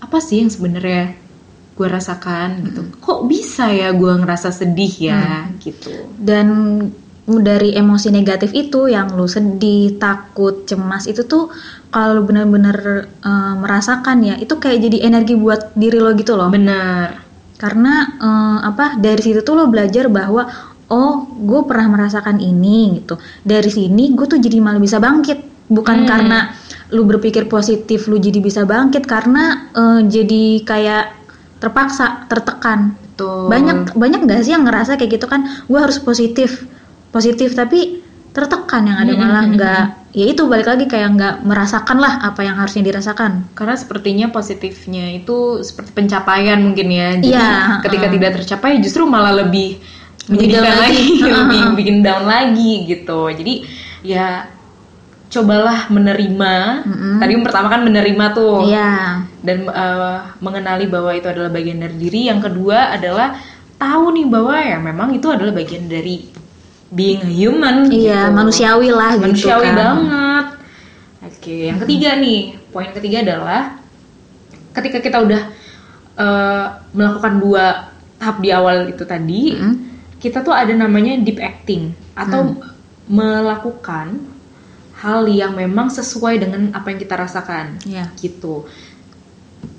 Apa 0.00 0.18
sih 0.18 0.40
yang 0.40 0.50
sebenarnya 0.50 1.14
gue 1.76 1.88
rasakan 1.88 2.64
gitu? 2.66 2.82
Kok 2.98 3.28
bisa 3.28 3.70
ya 3.70 3.92
gue 3.94 4.12
ngerasa 4.18 4.50
sedih 4.50 5.12
ya 5.12 5.46
gitu? 5.62 5.92
dan 6.18 6.48
dari 7.28 7.76
emosi 7.76 8.08
negatif 8.08 8.56
itu 8.56 8.88
yang 8.88 9.12
lu 9.12 9.28
sedih, 9.28 10.00
takut, 10.00 10.64
cemas 10.64 11.04
itu 11.04 11.28
tuh 11.28 11.52
kalau 11.92 12.20
lu 12.20 12.22
bener-bener 12.24 13.04
eh, 13.20 13.54
merasakan 13.60 14.24
ya 14.24 14.34
itu 14.40 14.56
kayak 14.56 14.88
jadi 14.88 15.12
energi 15.12 15.36
buat 15.36 15.76
diri 15.76 16.00
lo 16.00 16.16
gitu 16.16 16.40
loh 16.40 16.48
Benar. 16.48 17.28
karena 17.60 17.94
eh, 18.16 18.58
apa 18.64 18.96
dari 18.96 19.20
situ 19.20 19.44
tuh 19.44 19.60
lo 19.60 19.68
belajar 19.68 20.08
bahwa 20.08 20.48
oh 20.88 21.28
gue 21.28 21.60
pernah 21.68 21.88
merasakan 21.92 22.40
ini 22.40 23.00
gitu. 23.00 23.20
Dari 23.44 23.68
sini 23.68 24.12
gue 24.16 24.26
tuh 24.26 24.40
jadi 24.40 24.58
malah 24.60 24.80
bisa 24.80 24.98
bangkit. 25.00 25.68
Bukan 25.68 26.08
karena 26.08 26.56
lu 26.96 27.04
berpikir 27.04 27.44
positif 27.44 28.08
lu 28.08 28.16
jadi 28.16 28.40
bisa 28.40 28.64
bangkit 28.64 29.04
karena 29.04 29.68
eh, 29.76 30.00
jadi 30.08 30.64
kayak 30.64 31.04
terpaksa 31.60 32.24
tertekan. 32.30 32.96
Tuh. 33.18 33.50
banyak 33.50 33.98
banyak 33.98 34.30
nggak 34.30 34.46
sih 34.46 34.54
yang 34.54 34.62
ngerasa 34.62 34.94
kayak 34.94 35.18
gitu 35.18 35.26
kan? 35.26 35.66
Gue 35.66 35.82
harus 35.82 35.98
positif. 35.98 36.64
Positif 37.10 37.52
tapi 37.58 37.98
tertekan 38.30 38.86
yang 38.86 38.98
ada 39.02 39.12
malah 39.18 39.44
nggak 39.50 39.84
ya 40.14 40.24
itu 40.30 40.46
balik 40.46 40.70
lagi 40.70 40.86
kayak 40.86 41.18
nggak 41.18 41.34
merasakan 41.42 41.98
lah 41.98 42.22
apa 42.22 42.46
yang 42.46 42.54
harusnya 42.54 42.86
dirasakan. 42.86 43.50
Karena 43.58 43.74
sepertinya 43.74 44.30
positifnya 44.30 45.10
itu 45.18 45.66
seperti 45.66 45.90
pencapaian 45.98 46.62
mungkin 46.62 46.88
ya. 46.88 47.08
Jadi 47.18 47.34
Iya, 47.34 47.82
ketika 47.82 48.06
heeh. 48.06 48.14
tidak 48.16 48.30
tercapai 48.38 48.78
justru 48.78 49.02
malah 49.02 49.34
Lebih 49.34 49.82
menyedihkan 50.28 50.62
down 50.64 50.80
lagi, 50.80 51.02
lagi. 51.02 51.04
Lebih 51.24 51.58
heeh. 51.58 51.76
bikin 51.76 51.96
down 52.04 52.24
lagi 52.28 52.72
gitu. 52.86 53.20
Jadi 53.32 53.54
ya 54.04 54.28
cobalah 55.28 55.92
menerima. 55.92 56.54
Tadi 57.20 57.30
yang 57.36 57.44
pertama 57.44 57.68
kan 57.68 57.80
menerima 57.84 58.24
tuh 58.32 58.64
iya 58.64 59.24
dan 59.44 59.68
eh, 59.68 60.18
mengenali 60.40 60.88
bahwa 60.88 61.12
itu 61.12 61.28
adalah 61.28 61.50
bagian 61.52 61.80
dari 61.80 61.96
diri. 61.96 62.20
Yang 62.32 62.52
kedua 62.52 62.96
adalah 62.96 63.36
tahu 63.78 64.04
nih 64.16 64.26
bahwa 64.26 64.56
ya 64.58 64.78
memang 64.80 65.08
itu 65.14 65.28
adalah 65.30 65.52
bagian 65.54 65.86
dari 65.86 66.28
being 66.88 67.20
a 67.20 67.28
human. 67.28 67.92
iya 67.92 68.26
gitu. 68.28 68.36
manusiawi 68.36 68.88
lah 68.88 69.12
gitu 69.20 69.24
manusiawi 69.28 69.64
kan 69.68 69.76
banget. 69.76 70.46
Oke, 71.28 71.56
yang 71.68 71.78
ketiga 71.84 72.16
nih, 72.16 72.56
poin 72.72 72.88
ketiga 72.96 73.20
adalah 73.20 73.76
ketika 74.72 74.98
kita 75.04 75.18
udah 75.20 75.42
eh, 76.16 76.66
melakukan 76.96 77.34
dua 77.36 77.64
tahap 78.18 78.36
di 78.42 78.50
awal 78.50 78.90
itu 78.90 79.04
tadi, 79.06 79.54
Mm. 79.54 79.76
Kita 80.18 80.42
tuh 80.42 80.50
ada 80.50 80.70
namanya 80.70 81.14
deep 81.16 81.38
acting 81.38 81.90
atau 82.12 82.58
melakukan 83.08 84.18
hal 84.98 85.24
yang 85.24 85.54
memang 85.54 85.88
sesuai 85.88 86.38
dengan 86.38 86.74
apa 86.74 86.90
yang 86.90 86.98
kita 86.98 87.14
rasakan, 87.14 87.78
Iya. 87.82 88.10
gitu. 88.18 88.66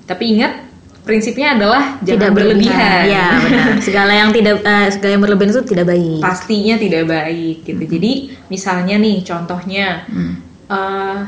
Tapi 0.04 0.24
ingat 0.32 0.64
prinsipnya 1.00 1.54
adalah 1.54 2.00
jangan 2.00 2.08
tidak 2.08 2.32
berlebihan. 2.32 3.02
Iya 3.04 3.26
benar. 3.38 3.66
Segala 3.86 4.12
yang 4.12 4.30
tidak 4.32 4.60
eh, 4.60 4.88
segala 4.90 5.10
yang 5.12 5.22
berlebihan 5.22 5.50
itu 5.50 5.62
tidak 5.66 5.86
baik. 5.86 6.20
pastinya 6.20 6.74
tidak 6.76 7.04
baik 7.04 7.56
gitu. 7.62 7.82
Jadi 7.84 8.12
misalnya 8.48 8.96
nih 8.96 9.16
contohnya 9.22 9.86
Hmm. 10.08 10.32
eh, 10.66 11.18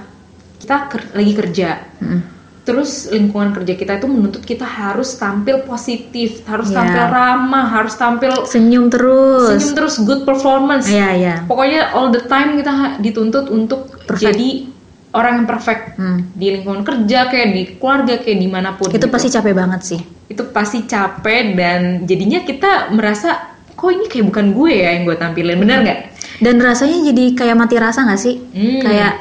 kita 0.59 0.77
ker- 0.89 1.13
lagi 1.13 1.33
kerja, 1.35 1.69
Mm. 1.99 2.21
Terus 2.63 3.11
lingkungan 3.11 3.51
kerja 3.53 3.75
kita 3.75 3.93
itu 3.97 4.07
menuntut 4.07 4.41
kita 4.41 4.63
harus 4.63 5.15
tampil 5.15 5.63
positif, 5.63 6.47
harus 6.47 6.71
Iya. 6.71 6.77
tampil 6.79 7.05
ramah, 7.09 7.67
harus 7.69 7.95
tampil 7.95 8.33
Senyum 8.45 8.87
terus. 8.87 9.51
senyum 9.51 9.73
terus 9.75 9.95
good 9.99 10.23
performance. 10.23 10.87
Iya 10.87 11.09
iya. 11.13 11.35
Pokoknya 11.43 11.91
all 11.91 12.09
the 12.09 12.23
time 12.23 12.55
kita 12.55 12.71
dituntut 12.99 13.47
untuk 13.49 13.91
Perfect. 14.05 14.23
jadi 14.25 14.49
orang 15.13 15.33
yang 15.37 15.47
perfect 15.47 15.83
Hmm. 15.95 16.25
di 16.33 16.47
lingkungan 16.51 16.83
kerja 16.83 17.29
kayak 17.29 17.49
di 17.51 17.63
keluarga 17.77 18.15
kayak 18.17 18.39
di 18.39 18.49
mana 18.49 18.73
pun. 18.73 18.89
Itu 18.89 18.97
gitu. 18.97 19.07
pasti 19.09 19.29
capek 19.29 19.53
banget 19.53 19.83
sih. 19.85 20.01
itu 20.25 20.49
pasti 20.49 20.79
capek 20.83 21.53
dan 21.53 21.81
jadinya 22.03 22.41
kita 22.41 22.89
merasa 22.89 23.37
kok 23.69 23.85
ini 23.87 24.09
kayak 24.09 24.25
bukan 24.25 24.57
gue 24.57 24.73
ya 24.73 24.97
yang 24.97 25.05
gue 25.05 25.13
tampilin 25.13 25.61
bener 25.61 25.79
nggak? 25.83 26.01
Dan 26.41 26.57
rasanya 26.57 27.05
jadi 27.05 27.25
kayak 27.35 27.53
mati 27.55 27.77
rasa 27.77 28.01
nggak 28.03 28.17
sih? 28.17 28.41
Hmm. 28.41 28.81
Kayak 28.81 29.21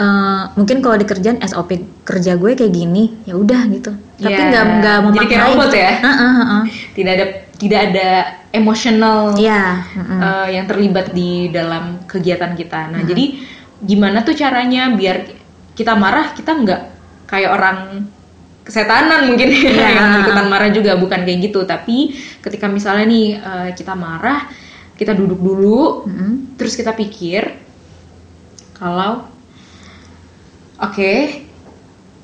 eh, 0.00 0.42
mungkin 0.54 0.80
kalau 0.80 0.96
di 0.96 1.04
kerjaan 1.04 1.38
SOP 1.42 1.70
kerja 2.02 2.34
gue 2.34 2.52
kayak 2.54 2.72
gini, 2.72 3.20
ya 3.22 3.36
udah 3.36 3.68
gitu. 3.68 3.92
Tapi 4.16 4.32
Iya. 4.32 4.48
nggak 4.48 4.64
nggak 4.74 4.96
Jadi 4.96 5.06
memaknai. 5.06 5.28
kayak 5.28 5.44
robot 5.46 5.66
gitu. 5.66 5.76
ya? 5.78 5.92
Heeh, 5.98 6.32
heeh. 6.34 6.62
Tidak 6.92 7.12
ada 7.12 7.26
tidak 7.54 7.80
ada 7.86 8.08
emosional 8.50 9.20
Iya. 9.34 9.62
heeh. 9.86 10.20
eh, 10.22 10.46
yang 10.54 10.64
terlibat 10.64 11.06
di 11.10 11.30
dalam 11.48 11.84
kegiatan 12.04 12.52
kita. 12.52 12.88
Nah 12.88 13.00
jadi 13.02 13.24
gimana 13.78 14.20
tuh 14.20 14.32
caranya 14.32 14.88
biar 14.90 15.16
kita 15.72 15.92
marah 15.94 16.32
kita 16.32 16.52
nggak 16.54 16.82
kayak 17.26 17.50
orang 17.50 17.78
kesetanan 18.60 19.24
mungkin 19.26 19.48
ya, 19.50 19.68
Iya. 19.68 19.88
yang 19.90 20.08
ikutan 20.20 20.46
marah 20.46 20.68
juga 20.68 20.92
bukan 20.94 21.20
kayak 21.22 21.40
gitu. 21.42 21.64
Tapi 21.64 22.12
ketika 22.40 22.66
misalnya 22.66 23.04
nih 23.04 23.26
eh, 23.36 23.68
kita 23.72 23.92
marah 23.92 24.48
kita 24.94 25.12
duduk 25.12 25.40
dulu 25.40 26.04
Mm-mm. 26.04 26.56
terus 26.56 26.76
kita 26.76 26.92
pikir 26.92 27.56
kalau 28.74 29.24
oke 30.80 31.12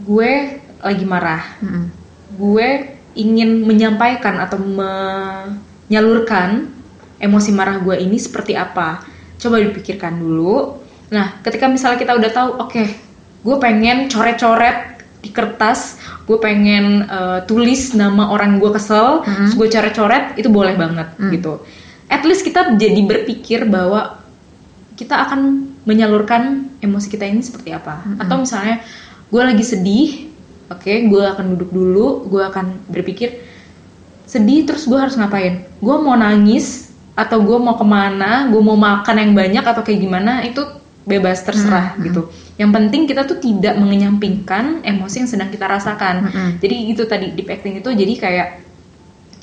gue 0.05 0.61
lagi 0.81 1.05
marah 1.09 1.41
Mm-mm. 1.61 1.91
gue 2.37 2.69
ingin 3.17 3.65
menyampaikan 3.65 4.41
atau 4.45 4.61
menyalurkan 4.61 6.69
emosi 7.17 7.51
marah 7.53 7.79
gue 7.81 7.97
ini 7.97 8.19
seperti 8.21 8.57
apa 8.57 9.01
coba 9.41 9.61
dipikirkan 9.61 10.21
dulu 10.21 10.77
nah 11.09 11.33
ketika 11.41 11.69
misalnya 11.71 11.99
kita 12.01 12.17
udah 12.19 12.31
tahu 12.33 12.51
oke 12.61 12.71
okay, 12.73 12.97
gue 13.47 13.59
pengen 13.63 14.09
coret-coret 14.11 14.97
di 15.23 15.31
kertas 15.33 15.97
gue 16.29 16.39
pengen 16.39 17.03
uh, 17.09 17.41
tulis 17.47 17.95
nama 17.95 18.31
orang 18.35 18.59
gue 18.61 18.71
kesel 18.75 19.23
mm 19.23 19.33
-hmm. 19.33 19.57
gue 19.57 19.69
coret-coret 19.71 20.35
itu 20.37 20.49
boleh 20.51 20.77
banget 20.77 21.07
mm. 21.17 21.31
gitu 21.41 21.61
at 22.11 22.25
least 22.27 22.45
kita 22.47 22.75
jadi 22.77 23.03
berpikir 23.07 23.65
bahwa 23.67 24.19
kita 24.99 25.17
akan 25.29 25.73
menyalurkan 25.87 26.75
emosi 26.83 27.09
kita 27.09 27.25
ini 27.25 27.41
seperti 27.41 27.73
apa. 27.73 28.03
Mm 28.03 28.07
-hmm. 28.07 28.23
atau 28.27 28.37
misalnya 28.43 28.77
gue 29.27 29.43
lagi 29.43 29.65
sedih 29.65 30.11
oke 30.67 30.83
okay, 30.83 31.07
gue 31.07 31.23
akan 31.23 31.55
duduk 31.55 31.71
dulu 31.71 32.27
gue 32.27 32.43
akan 32.43 32.91
berpikir 32.91 33.43
sedih 34.27 34.67
terus 34.67 34.91
gue 34.91 34.99
harus 34.99 35.15
ngapain? 35.15 35.63
Gue 35.79 35.97
mau 36.03 36.19
nangis 36.19 36.91
atau 37.15 37.41
gue 37.41 37.57
mau 37.57 37.79
ke 37.79 37.87
mana 37.87 38.51
gue 38.51 38.61
mau 38.61 38.77
makan 38.77 39.17
yang 39.17 39.33
banyak 39.33 39.65
atau 39.65 39.81
kayak 39.87 40.03
gimana 40.03 40.45
itu 40.45 40.61
bebas 41.07 41.47
terserah 41.47 41.95
hmm, 41.95 42.03
gitu. 42.11 42.23
Yang 42.59 42.71
penting 42.75 43.03
kita 43.07 43.23
tuh 43.23 43.39
tidak 43.39 43.79
mengenyampingkan 43.79 44.83
emosi 44.83 45.23
yang 45.23 45.31
sedang 45.31 45.49
kita 45.55 45.71
rasakan. 45.71 46.27
Hmm. 46.27 46.53
jadi 46.59 46.77
itu 46.91 47.07
tadi 47.07 47.31
deep 47.31 47.47
acting 47.47 47.79
itu 47.79 47.95
jadi 47.95 48.15
kayak 48.19 48.49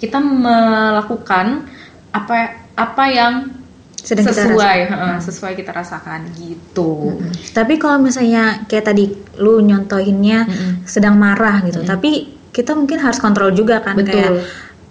kita 0.04 0.20
melakukan 0.20 1.72
apa 2.12 2.60
apa 2.76 3.04
yang 3.08 3.63
sedang 4.04 4.28
sesuai 4.28 4.78
kita 4.92 4.96
uh, 5.00 5.20
sesuai 5.24 5.54
kita 5.56 5.72
rasakan 5.72 6.28
gitu. 6.36 7.16
Hmm. 7.16 7.32
Tapi 7.56 7.80
kalau 7.80 8.04
misalnya 8.04 8.68
kayak 8.68 8.92
tadi 8.92 9.08
lu 9.40 9.64
nyontohinnya 9.64 10.40
hmm. 10.44 10.74
sedang 10.84 11.16
marah 11.16 11.64
gitu, 11.64 11.82
hmm. 11.82 11.88
tapi 11.88 12.12
kita 12.52 12.76
mungkin 12.76 13.00
harus 13.00 13.18
kontrol 13.24 13.56
juga 13.56 13.80
kan 13.80 13.96
Betul. 13.96 14.12
kayak 14.12 14.32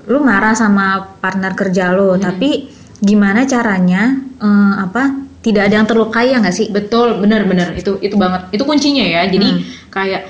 lu 0.09 0.19
marah 0.25 0.57
sama 0.57 1.13
partner 1.21 1.53
kerja 1.53 1.93
lu, 1.93 2.17
hmm. 2.17 2.23
tapi 2.25 2.73
gimana 3.05 3.45
caranya 3.45 4.17
um, 4.41 4.73
apa 4.81 5.23
tidak 5.45 5.69
ada 5.69 5.75
yang 5.83 5.87
terlukai 5.87 6.33
ya 6.33 6.41
nggak 6.41 6.57
sih? 6.57 6.73
Betul, 6.73 7.21
benar-benar 7.21 7.77
itu 7.77 8.01
itu 8.01 8.17
banget. 8.17 8.49
Itu 8.57 8.65
kuncinya 8.65 9.05
ya. 9.05 9.29
Jadi 9.29 9.49
hmm. 9.53 9.93
kayak 9.93 10.23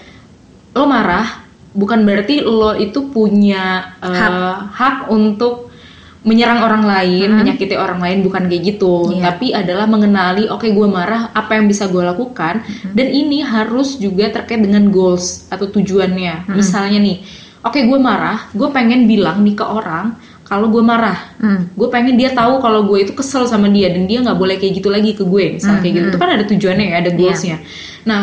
lo 0.75 0.91
marah 0.91 1.47
bukan 1.73 2.03
berarti 2.03 2.43
lo 2.43 2.75
itu 2.75 3.15
punya 3.15 3.95
uh, 4.03 4.11
hak. 4.11 4.33
hak 4.75 4.97
untuk 5.09 5.72
menyerang 6.23 6.63
orang 6.63 6.85
lain, 6.87 7.35
hmm. 7.35 7.39
menyakiti 7.43 7.75
orang 7.75 7.99
lain 7.99 8.23
bukan 8.23 8.47
kayak 8.47 8.63
gitu, 8.63 9.11
yeah. 9.11 9.27
tapi 9.27 9.51
adalah 9.51 9.91
mengenali 9.91 10.47
oke 10.47 10.63
okay, 10.63 10.71
gue 10.71 10.87
marah, 10.87 11.35
apa 11.35 11.59
yang 11.59 11.67
bisa 11.67 11.91
gue 11.91 11.99
lakukan 11.99 12.63
hmm. 12.63 12.95
dan 12.95 13.07
ini 13.11 13.43
harus 13.43 13.99
juga 13.99 14.31
terkait 14.31 14.63
dengan 14.63 14.87
goals 14.95 15.51
atau 15.51 15.67
tujuannya. 15.67 16.47
Hmm. 16.47 16.55
Misalnya 16.55 17.03
nih, 17.03 17.27
oke 17.67 17.75
okay, 17.75 17.83
gue 17.91 17.99
marah, 17.99 18.47
gue 18.55 18.69
pengen 18.71 19.11
bilang 19.11 19.43
nih 19.43 19.59
ke 19.59 19.67
orang 19.67 20.15
kalau 20.47 20.71
gue 20.71 20.85
marah, 20.85 21.19
hmm. 21.43 21.75
gue 21.75 21.89
pengen 21.91 22.15
dia 22.15 22.31
tahu 22.31 22.63
kalau 22.63 22.87
gue 22.87 23.03
itu 23.03 23.13
kesel 23.19 23.49
sama 23.51 23.67
dia 23.67 23.91
dan 23.91 24.07
dia 24.07 24.23
nggak 24.23 24.39
boleh 24.39 24.63
kayak 24.63 24.79
gitu 24.79 24.95
lagi 24.95 25.19
ke 25.19 25.27
gue, 25.27 25.59
misalnya 25.59 25.81
hmm. 25.81 25.85
kayak 25.87 25.95
gitu. 25.99 26.07
Itu 26.15 26.19
kan 26.23 26.31
ada 26.31 26.45
tujuannya 26.47 26.87
ya, 26.87 26.97
ada 27.03 27.11
iya. 27.11 27.19
goalsnya. 27.19 27.49
Yeah. 27.51 27.61
Nah, 28.07 28.23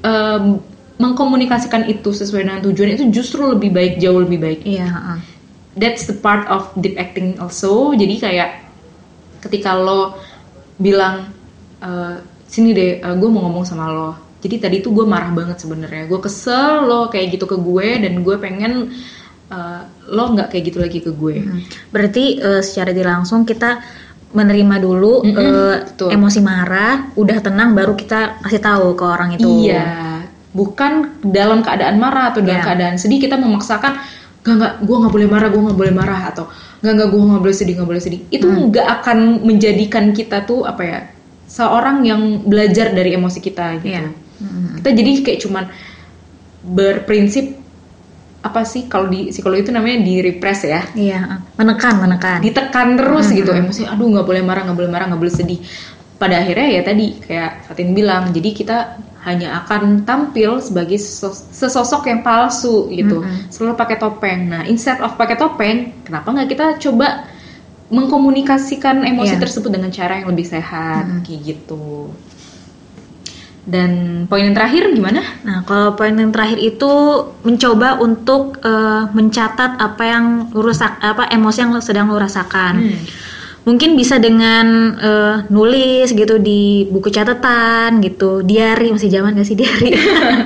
um, 0.00 0.44
mengkomunikasikan 0.96 1.90
itu 1.90 2.14
sesuai 2.14 2.46
dengan 2.46 2.60
tujuan 2.64 2.94
itu 2.94 3.04
justru 3.10 3.52
lebih 3.52 3.74
baik, 3.74 4.00
jauh 4.00 4.22
lebih 4.22 4.38
baik. 4.40 4.60
Iya. 4.64 4.86
Yeah. 4.88 5.18
Uh. 5.18 5.33
That's 5.74 6.06
the 6.06 6.14
part 6.14 6.46
of 6.46 6.70
deep 6.78 6.94
acting 6.96 7.38
also. 7.42 7.94
Jadi 7.98 8.22
kayak 8.22 8.62
ketika 9.42 9.74
lo 9.74 10.16
bilang 10.78 11.34
uh, 11.82 12.22
sini 12.46 12.70
deh, 12.70 13.02
uh, 13.02 13.14
gue 13.18 13.28
mau 13.30 13.46
ngomong 13.50 13.66
sama 13.66 13.90
lo 13.90 14.24
jadi 14.44 14.68
tadi 14.68 14.76
tuh 14.84 14.92
gue 14.92 15.08
marah 15.08 15.32
banget 15.32 15.64
sebenarnya 15.64 16.04
gue 16.04 16.20
kesel 16.20 16.84
lo 16.84 17.08
kayak 17.08 17.40
gitu 17.40 17.48
ke 17.48 17.56
gue 17.56 17.88
dan 18.04 18.20
gue 18.20 18.36
pengen 18.36 18.92
uh, 19.48 19.80
lo 20.12 20.36
nggak 20.36 20.52
kayak 20.52 20.64
gitu 20.68 20.78
lagi 20.84 21.00
ke 21.00 21.10
gue 21.16 21.40
hmm. 21.40 21.60
berarti 21.88 22.44
uh, 22.44 22.60
secara 22.60 22.92
langsung 22.92 23.48
kita 23.48 23.80
menerima 24.36 24.76
dulu 24.82 25.24
mm 25.24 25.32
-hmm, 25.32 26.04
uh, 26.04 26.12
emosi 26.12 26.40
marah 26.44 27.08
udah 27.16 27.38
tenang 27.40 27.72
baru 27.72 27.96
kita 27.96 28.44
kasih 28.44 28.60
tahu 28.60 28.92
ke 28.92 29.04
orang 29.08 29.40
itu 29.40 29.48
iya 29.64 30.20
bukan 30.54 31.22
dalam 31.24 31.66
keadaan 31.66 31.98
marah 31.98 32.30
atau 32.30 32.44
dalam 32.44 32.62
yeah. 32.62 32.66
keadaan 32.66 32.94
sedih 33.00 33.18
kita 33.18 33.34
memaksakan 33.34 33.98
gak 34.44 34.56
gak 34.60 34.72
gue 34.84 34.96
nggak 35.00 35.12
boleh 35.16 35.28
marah 35.28 35.48
gue 35.48 35.62
nggak 35.64 35.78
boleh 35.80 35.94
marah 35.96 36.20
atau 36.28 36.44
gak 36.84 36.92
gak 36.92 37.08
gue 37.08 37.20
nggak 37.20 37.42
boleh 37.42 37.56
sedih 37.56 37.74
nggak 37.80 37.90
boleh 37.96 38.02
sedih 38.04 38.20
itu 38.28 38.44
hmm. 38.44 38.68
nggak 38.68 38.86
mm. 38.86 38.94
akan 39.00 39.18
menjadikan 39.40 40.04
kita 40.12 40.44
tuh 40.44 40.68
apa 40.68 40.82
ya 40.84 41.00
seorang 41.48 42.04
yang 42.04 42.44
belajar 42.44 42.92
dari 42.92 43.16
emosi 43.16 43.40
kita 43.40 43.80
gitu 43.80 43.88
yeah 43.88 44.24
hmm. 44.40 44.82
kita 44.82 44.90
jadi 44.94 45.10
kayak 45.22 45.40
cuman 45.44 45.64
berprinsip 46.64 47.60
apa 48.44 48.60
sih 48.68 48.84
kalau 48.92 49.08
di 49.08 49.32
psikologi 49.32 49.68
itu 49.68 49.72
namanya 49.72 50.04
di 50.04 50.20
repress 50.20 50.68
ya 50.68 50.84
iya 50.92 51.40
menekan 51.56 51.96
menekan 51.96 52.44
ditekan 52.44 53.00
terus 53.00 53.32
hmm. 53.32 53.36
gitu 53.40 53.50
emosi 53.56 53.88
aduh 53.88 54.04
nggak 54.04 54.26
boleh 54.28 54.42
marah 54.44 54.68
nggak 54.68 54.78
boleh 54.84 54.90
marah 54.92 55.06
nggak 55.08 55.20
boleh 55.20 55.34
sedih 55.34 55.60
pada 56.14 56.40
akhirnya 56.40 56.68
ya 56.78 56.82
tadi 56.86 57.06
kayak 57.18 57.66
Fatin 57.66 57.90
bilang 57.92 58.30
jadi 58.30 58.50
kita 58.54 58.78
hanya 59.24 59.64
akan 59.64 60.04
tampil 60.04 60.60
sebagai 60.60 61.00
sesosok 61.00 62.06
yang 62.06 62.20
palsu 62.20 62.92
gitu 62.92 63.24
mm-hmm. 63.24 63.50
selalu 63.50 63.74
pakai 63.74 63.96
topeng 63.98 64.40
nah 64.52 64.62
instead 64.68 65.00
of 65.02 65.16
pakai 65.18 65.34
topeng 65.34 65.90
kenapa 66.06 66.30
nggak 66.30 66.48
kita 66.54 66.66
coba 66.78 67.26
mengkomunikasikan 67.90 69.04
emosi 69.04 69.36
yeah. 69.36 69.42
tersebut 69.42 69.70
dengan 69.72 69.90
cara 69.90 70.22
yang 70.22 70.28
lebih 70.30 70.46
sehat 70.46 71.04
mm-hmm. 71.08 71.22
kayak 71.26 71.40
gitu 71.44 72.12
dan 73.64 74.24
poin 74.28 74.44
yang 74.44 74.52
terakhir 74.52 74.92
gimana? 74.92 75.24
Nah, 75.40 75.64
kalau 75.64 75.96
poin 75.96 76.12
yang 76.12 76.28
terakhir 76.28 76.60
itu 76.60 76.92
mencoba 77.48 77.96
untuk 77.96 78.60
uh, 78.60 79.08
mencatat 79.16 79.80
apa 79.80 80.02
yang 80.04 80.52
lu 80.52 80.68
rasak, 80.68 81.00
apa 81.00 81.32
emosi 81.32 81.64
yang 81.64 81.72
sedang 81.80 82.12
lu 82.12 82.20
rasakan. 82.20 82.92
Hmm. 82.92 83.00
Mungkin 83.64 83.96
bisa 83.96 84.20
dengan 84.20 84.92
uh, 85.00 85.36
nulis 85.48 86.12
gitu 86.12 86.36
di 86.36 86.84
buku 86.92 87.08
catatan 87.08 88.04
gitu, 88.04 88.44
diary 88.44 88.92
masih 88.92 89.08
zaman 89.08 89.32
gak 89.32 89.48
sih 89.48 89.56
diary? 89.56 89.96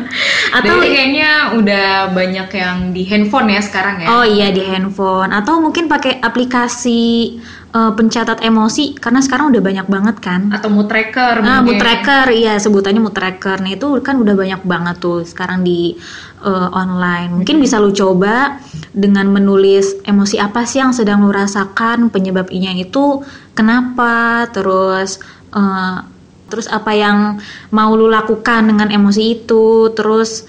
Atau 0.56 0.78
diary 0.78 0.88
kayaknya 0.94 1.30
udah 1.58 2.14
banyak 2.14 2.48
yang 2.54 2.78
di 2.94 3.02
handphone 3.02 3.50
ya 3.50 3.60
sekarang 3.60 4.02
ya. 4.02 4.06
Oh 4.06 4.24
iya 4.24 4.54
di 4.54 4.62
handphone 4.62 5.34
atau 5.34 5.58
mungkin 5.58 5.90
pakai 5.90 6.22
aplikasi 6.22 7.36
uh, 7.78 7.92
pencatat 7.94 8.42
emosi 8.42 8.98
karena 8.98 9.22
sekarang 9.22 9.54
udah 9.54 9.62
banyak 9.62 9.86
banget 9.86 10.16
kan. 10.18 10.50
Atau 10.50 10.74
mood 10.74 10.90
tracker 10.90 11.38
nah 11.38 11.62
mood 11.62 11.78
tracker 11.78 12.26
iya 12.34 12.58
sebutannya 12.58 12.98
mood 12.98 13.14
tracker. 13.14 13.62
Nah 13.62 13.70
itu 13.70 13.86
kan 14.02 14.18
udah 14.18 14.34
banyak 14.34 14.62
banget 14.66 14.96
tuh 14.98 15.22
sekarang 15.22 15.62
di 15.62 15.94
uh, 16.42 16.68
online. 16.74 17.30
Mungkin 17.42 17.62
hmm. 17.62 17.64
bisa 17.64 17.78
lu 17.78 17.94
coba 17.94 18.58
dengan 18.90 19.30
menulis 19.30 20.02
emosi 20.02 20.42
apa 20.42 20.66
sih 20.66 20.82
yang 20.82 20.90
sedang 20.90 21.22
lu 21.22 21.30
rasakan 21.30 22.10
penyebabnya 22.10 22.74
itu 22.74 23.22
kenapa 23.54 24.46
terus 24.50 25.22
uh, 25.54 26.02
terus 26.48 26.66
apa 26.72 26.96
yang 26.96 27.38
mau 27.70 27.92
lu 27.92 28.08
lakukan 28.08 28.64
dengan 28.64 28.88
emosi 28.88 29.22
itu 29.38 29.92
terus 29.92 30.48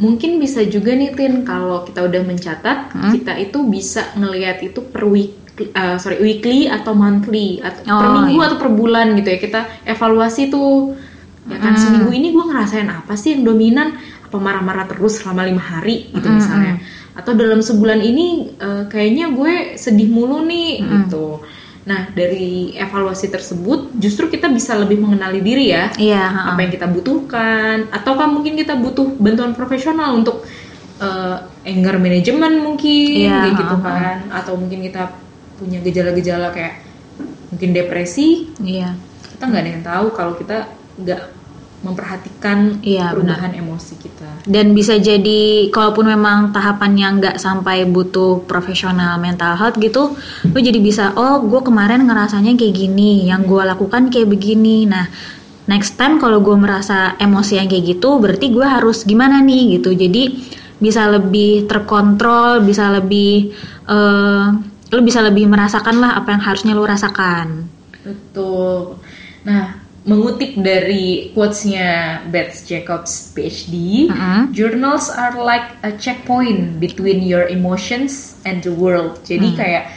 mungkin 0.00 0.40
bisa 0.40 0.64
juga 0.64 0.96
nih 0.96 1.12
Tin 1.12 1.44
kalau 1.44 1.84
kita 1.84 2.06
udah 2.06 2.22
mencatat 2.24 2.78
hmm? 2.94 3.12
kita 3.18 3.32
itu 3.36 3.58
bisa 3.68 4.08
ngelihat 4.16 4.62
itu 4.64 4.80
per 4.80 5.04
week 5.04 5.36
uh, 5.74 5.96
sorry 6.00 6.18
weekly 6.22 6.66
atau 6.66 6.96
monthly? 6.96 7.60
Atau 7.60 7.84
oh, 7.92 8.00
per 8.00 8.08
minggu 8.24 8.40
iya. 8.40 8.48
atau 8.48 8.58
per 8.58 8.70
bulan 8.72 9.06
gitu 9.18 9.28
ya? 9.28 9.38
Kita 9.38 9.60
evaluasi 9.84 10.48
tuh 10.48 10.96
ya 11.48 11.56
kan 11.56 11.72
hmm. 11.72 11.80
seminggu 11.80 12.10
ini 12.12 12.28
gue 12.36 12.44
ngerasain 12.46 12.88
apa 12.88 13.12
sih 13.16 13.36
yang 13.36 13.44
dominan? 13.44 14.00
Apa 14.30 14.38
marah-marah 14.38 14.86
terus 14.86 15.18
selama 15.18 15.44
lima 15.48 15.62
hari 15.62 16.08
gitu 16.14 16.28
hmm. 16.28 16.36
misalnya? 16.36 16.74
Atau 17.18 17.34
dalam 17.36 17.60
sebulan 17.60 18.00
ini 18.00 18.56
uh, 18.62 18.84
kayaknya 18.88 19.34
gue 19.34 19.76
sedih 19.76 20.08
mulu 20.08 20.44
nih 20.46 20.80
hmm. 20.80 20.90
gitu. 21.04 21.42
Nah 21.88 22.12
dari 22.12 22.76
evaluasi 22.76 23.32
tersebut 23.32 23.96
justru 23.96 24.28
kita 24.28 24.52
bisa 24.52 24.76
lebih 24.76 25.00
mengenali 25.00 25.40
diri 25.40 25.72
ya. 25.72 25.88
Iya, 25.96 26.52
apa 26.52 26.60
yang 26.60 26.72
kita 26.72 26.86
butuhkan? 26.86 27.88
Ataukah 27.90 28.28
mungkin 28.28 28.54
kita 28.54 28.76
butuh 28.76 29.16
bantuan 29.16 29.56
profesional 29.56 30.12
untuk 30.14 30.44
uh, 31.00 31.48
anger 31.64 31.96
management 31.96 32.60
mungkin 32.60 33.26
iya, 33.26 33.48
kayak 33.48 33.56
gitu 33.64 33.76
kan? 33.80 34.16
Atau 34.30 34.54
mungkin 34.60 34.84
kita 34.86 35.10
punya 35.60 35.78
gejala-gejala 35.84 36.48
kayak 36.56 36.80
mungkin 37.52 37.76
depresi 37.76 38.48
iya. 38.64 38.96
kita 39.36 39.44
nggak 39.44 39.60
ada 39.60 39.70
yang 39.70 39.84
tahu 39.84 40.06
kalau 40.16 40.32
kita 40.40 40.72
nggak 40.96 41.22
memperhatikan 41.80 42.76
iya, 42.84 43.08
perubahan 43.08 43.56
benar. 43.56 43.62
emosi 43.64 43.94
kita. 43.96 44.44
Dan 44.44 44.76
bisa 44.76 45.00
jadi 45.00 45.72
kalaupun 45.72 46.12
memang 46.12 46.52
tahapannya 46.52 47.08
nggak 47.20 47.36
sampai 47.40 47.88
butuh 47.88 48.44
profesional 48.44 49.16
mental 49.16 49.56
health 49.56 49.80
gitu 49.80 50.12
lo 50.52 50.58
jadi 50.60 50.76
bisa 50.76 51.16
oh 51.16 51.40
gue 51.40 51.64
kemarin 51.64 52.04
ngerasanya 52.04 52.52
kayak 52.60 52.74
gini 52.76 53.32
yang 53.32 53.48
gue 53.48 53.64
lakukan 53.64 54.12
kayak 54.12 54.28
begini. 54.28 54.84
Nah 54.84 55.08
next 55.72 55.96
time 55.96 56.20
kalau 56.20 56.44
gue 56.44 56.52
merasa 56.52 57.16
emosi 57.16 57.56
yang 57.56 57.68
kayak 57.72 57.96
gitu 57.96 58.20
berarti 58.20 58.52
gue 58.52 58.66
harus 58.66 59.08
gimana 59.08 59.40
nih 59.40 59.80
gitu. 59.80 59.96
Jadi 59.96 60.52
bisa 60.80 61.08
lebih 61.08 61.64
terkontrol 61.64 62.60
bisa 62.60 62.92
lebih 62.92 63.56
uh, 63.88 64.52
lu 64.90 65.00
bisa 65.06 65.22
lebih 65.22 65.46
merasakan 65.46 66.02
lah 66.02 66.18
apa 66.18 66.34
yang 66.34 66.42
harusnya 66.42 66.72
lu 66.74 66.84
rasakan 66.86 67.70
betul 68.02 68.98
nah 69.46 69.80
mengutip 70.08 70.56
dari 70.56 71.28
quotes-nya 71.36 72.24
Beth 72.32 72.64
Jacobs 72.64 73.36
PhD, 73.36 74.08
Mm-mm. 74.08 74.48
journals 74.56 75.12
are 75.12 75.36
like 75.36 75.76
a 75.84 75.92
checkpoint 76.00 76.80
between 76.80 77.20
your 77.20 77.44
emotions 77.44 78.40
and 78.48 78.64
the 78.64 78.72
world. 78.72 79.20
Jadi 79.28 79.52
kayak 79.52 79.92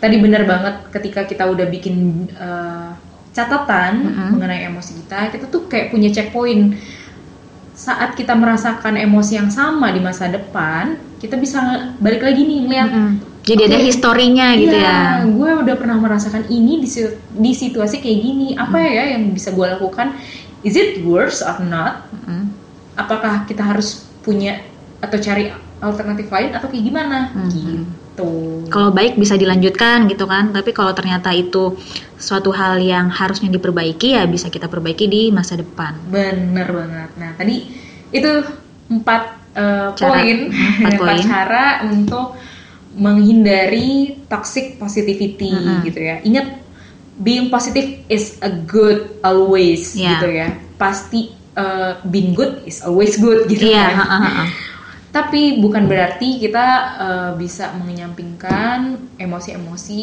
tadi 0.00 0.16
benar 0.16 0.48
banget 0.48 0.74
ketika 0.88 1.28
kita 1.28 1.44
udah 1.44 1.68
bikin 1.68 2.26
uh, 2.40 2.96
catatan 3.36 4.08
mengenai 4.32 4.64
emosi 4.72 5.04
kita, 5.04 5.28
kita 5.36 5.44
tuh 5.52 5.68
kayak 5.68 5.92
punya 5.92 6.08
checkpoint. 6.08 6.80
Saat 7.76 8.16
kita 8.16 8.36
merasakan 8.36 8.96
emosi 8.96 9.40
yang 9.40 9.52
sama 9.52 9.92
di 9.92 10.00
masa 10.00 10.32
depan, 10.32 10.96
kita 11.20 11.36
bisa 11.36 11.92
balik 12.00 12.24
lagi 12.24 12.40
nih 12.44 12.58
ngeliat 12.64 12.88
Mm-mm. 12.88 13.29
Jadi 13.50 13.62
ada 13.66 13.78
historinya 13.82 14.54
gitu 14.54 14.78
Iya, 14.78 14.86
ya. 14.86 15.26
gue 15.26 15.50
udah 15.66 15.74
pernah 15.74 15.98
merasakan 15.98 16.46
ini 16.46 16.78
di, 16.78 16.88
di 17.34 17.50
situasi 17.50 17.98
kayak 17.98 18.18
gini. 18.22 18.48
Apa 18.54 18.78
ya 18.78 19.18
yang 19.18 19.34
bisa 19.34 19.50
gue 19.50 19.66
lakukan? 19.66 20.14
Is 20.62 20.78
it 20.78 21.02
worse 21.02 21.42
or 21.42 21.58
not? 21.58 22.06
Mm. 22.30 22.54
Apakah 22.94 23.42
kita 23.50 23.66
harus 23.66 24.06
punya 24.22 24.62
atau 25.02 25.18
cari 25.18 25.50
alternatif 25.80 26.30
lain 26.30 26.54
atau 26.54 26.70
kayak 26.70 26.84
gimana? 26.84 27.34
Mhm. 27.34 27.50
Gitu. 27.50 28.30
Kalau 28.68 28.92
baik 28.92 29.16
bisa 29.16 29.34
dilanjutkan 29.34 30.06
gitu 30.06 30.28
kan, 30.28 30.52
tapi 30.52 30.70
kalau 30.70 30.92
ternyata 30.92 31.32
itu 31.32 31.74
suatu 32.20 32.52
hal 32.52 32.76
yang 32.78 33.08
harusnya 33.08 33.48
diperbaiki 33.48 34.14
ya 34.14 34.28
bisa 34.28 34.46
kita 34.46 34.68
perbaiki 34.68 35.08
di 35.08 35.32
masa 35.32 35.56
depan. 35.56 35.96
Bener 36.06 36.68
banget. 36.68 37.10
Nah 37.16 37.30
tadi 37.34 37.66
itu 38.12 38.30
empat 38.86 39.40
Cara. 39.50 39.96
poin, 39.98 40.38
Empat 40.46 40.92
empat 40.94 41.00
poin. 41.00 41.22
cara 41.26 41.64
untuk 41.82 42.38
menghindari 42.94 44.18
toxic 44.26 44.76
positivity 44.76 45.52
Mm-mm. 45.54 45.86
gitu 45.86 46.00
ya. 46.00 46.16
Ingat 46.22 46.46
being 47.20 47.52
positive 47.52 48.02
is 48.08 48.40
a 48.40 48.50
good 48.50 49.20
always 49.20 49.94
Iya. 49.94 50.08
gitu 50.16 50.28
ya. 50.30 50.48
Pasti 50.74 51.20
eh, 51.52 51.92
being 52.06 52.32
good 52.32 52.62
is 52.64 52.80
always 52.80 53.18
good 53.18 53.46
gitu 53.46 53.70
Iya, 53.70 53.94
kan. 53.94 54.46
Tapi 55.10 55.58
bukan 55.58 55.90
berarti 55.90 56.38
kita 56.38 56.66
eh, 56.98 57.30
bisa 57.34 57.74
menyampingkan 57.76 59.10
emosi-emosi 59.18 60.00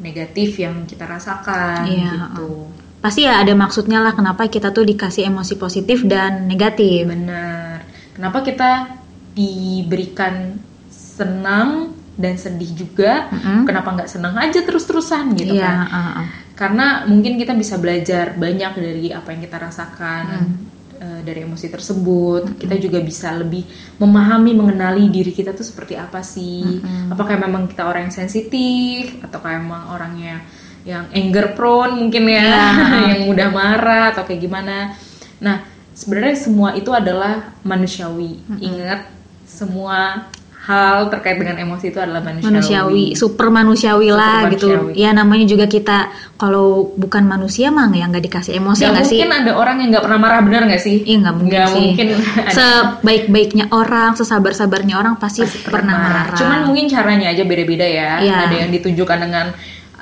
negatif 0.00 0.56
yang 0.60 0.84
kita 0.84 1.04
rasakan 1.04 1.84
Iya, 1.88 2.12
gitu. 2.32 2.68
Pasti 3.00 3.24
ya 3.24 3.40
ada 3.40 3.56
maksudnya 3.56 4.04
lah 4.04 4.12
kenapa 4.12 4.44
kita 4.44 4.76
tuh 4.76 4.84
dikasih 4.84 5.24
emosi 5.28 5.56
positif 5.56 6.04
dan 6.04 6.44
negatif. 6.44 7.08
Benar. 7.08 7.80
Kenapa 8.12 8.44
kita 8.44 8.92
diberikan 9.32 10.60
senang 10.92 11.96
dan 12.20 12.36
sedih 12.36 12.70
juga? 12.76 13.32
Mm-mm. 13.32 13.64
Kenapa 13.64 13.96
nggak 13.96 14.10
senang 14.12 14.36
aja 14.36 14.60
terus-terusan 14.60 15.32
gitu 15.34 15.56
Iya, 15.56 15.64
kan? 15.64 15.76
ha, 15.88 16.00
ha. 16.04 16.22
Karena 16.52 16.86
mungkin 17.08 17.40
kita 17.40 17.56
bisa 17.56 17.80
belajar 17.80 18.36
banyak 18.36 18.72
dari 18.76 19.08
apa 19.10 19.32
yang 19.32 19.40
kita 19.40 19.56
rasakan. 19.56 20.24
Hmm. 20.28 20.52
eh, 21.00 21.24
dari 21.24 21.48
emosi 21.48 21.72
tersebut, 21.72 22.60
kita 22.60 22.76
juga 22.76 23.00
bisa 23.00 23.32
lebih 23.32 23.64
memahami, 23.96 24.52
mengenali 24.52 25.08
diri 25.08 25.32
kita 25.32 25.56
tuh 25.56 25.64
seperti 25.64 25.96
apa 25.96 26.20
sih. 26.20 26.60
Mm-mm. 26.60 27.08
Apakah 27.08 27.40
memang 27.40 27.64
kita 27.64 27.88
orang 27.88 28.12
yang 28.12 28.14
sensitif, 28.14 29.16
atau 29.24 29.40
kayak 29.40 29.64
memang 29.64 29.96
orangnya 29.96 30.44
yang 30.84 31.08
anger 31.16 31.56
prone 31.56 31.96
mungkin 31.96 32.28
ya, 32.28 32.44
Iya. 32.44 33.00
yang 33.16 33.20
mudah 33.32 33.48
marah 33.48 34.12
atau 34.12 34.28
kayak 34.28 34.44
gimana. 34.44 34.92
Nah, 35.40 35.64
sebenarnya 35.96 36.36
semua 36.36 36.76
itu 36.76 36.92
adalah 36.92 37.48
manusiawi. 37.64 38.60
Ingat, 38.60 39.08
semua 39.48 40.28
hal 40.60 41.08
terkait 41.08 41.40
dengan 41.40 41.56
emosi 41.56 41.88
itu 41.88 41.96
adalah 41.96 42.20
manusiawi. 42.20 42.46
manusiawi, 42.52 43.04
super 43.16 43.48
manusiawi 43.48 44.08
lah 44.12 44.44
Super 44.44 44.52
gitu. 44.54 44.68
manusiawi. 44.68 44.92
Ya 45.00 45.10
namanya 45.10 45.46
juga 45.48 45.64
kita 45.64 45.98
kalau 46.36 46.92
bukan 46.94 47.24
manusia 47.24 47.72
mah 47.72 47.88
ya 47.88 48.04
nggak 48.04 48.24
dikasih 48.28 48.60
emosi 48.60 48.84
Gak 48.84 48.92
nggak 48.92 49.06
sih? 49.08 49.18
mungkin 49.18 49.32
ada 49.40 49.52
orang 49.56 49.76
yang 49.80 49.88
nggak 49.90 50.04
pernah 50.04 50.20
marah 50.20 50.40
bener 50.44 50.62
nggak 50.68 50.82
sih? 50.84 50.96
Iya 51.02 51.16
nggak 51.24 51.36
mungkin 51.40 51.60
sih. 51.64 51.80
mungkin. 51.96 52.06
Sebaik-baiknya 52.60 53.64
orang, 53.72 54.10
sesabar-sabarnya 54.14 54.94
orang 55.00 55.14
pasti, 55.16 55.42
Pasti 55.42 55.64
pernah 55.64 55.96
marah. 55.96 56.36
Cuman 56.36 56.58
mungkin 56.68 56.86
caranya 56.86 57.32
aja 57.32 57.42
beda-beda 57.42 57.86
ya. 57.88 58.10
Iya. 58.20 58.36
Ada 58.46 58.56
yang 58.60 58.70
ditunjukkan 58.70 59.18
dengan 59.20 59.46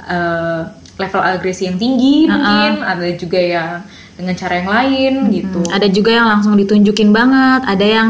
eh, 0.08 0.60
level 0.98 1.22
agresi 1.22 1.70
yang 1.70 1.78
tinggi 1.78 2.26
Uh-uh. 2.26 2.34
mungkin, 2.34 2.72
ada 2.82 3.06
juga 3.14 3.38
yang 3.38 3.70
dengan 4.18 4.34
cara 4.34 4.54
yang 4.58 4.66
lain 4.68 5.12
gitu. 5.30 5.62
Hmm, 5.62 5.76
Ada 5.78 5.86
juga 5.86 6.10
yang 6.10 6.26
langsung 6.26 6.58
ditunjukin 6.58 7.14
banget, 7.14 7.62
ada 7.62 7.86
yang 7.86 8.08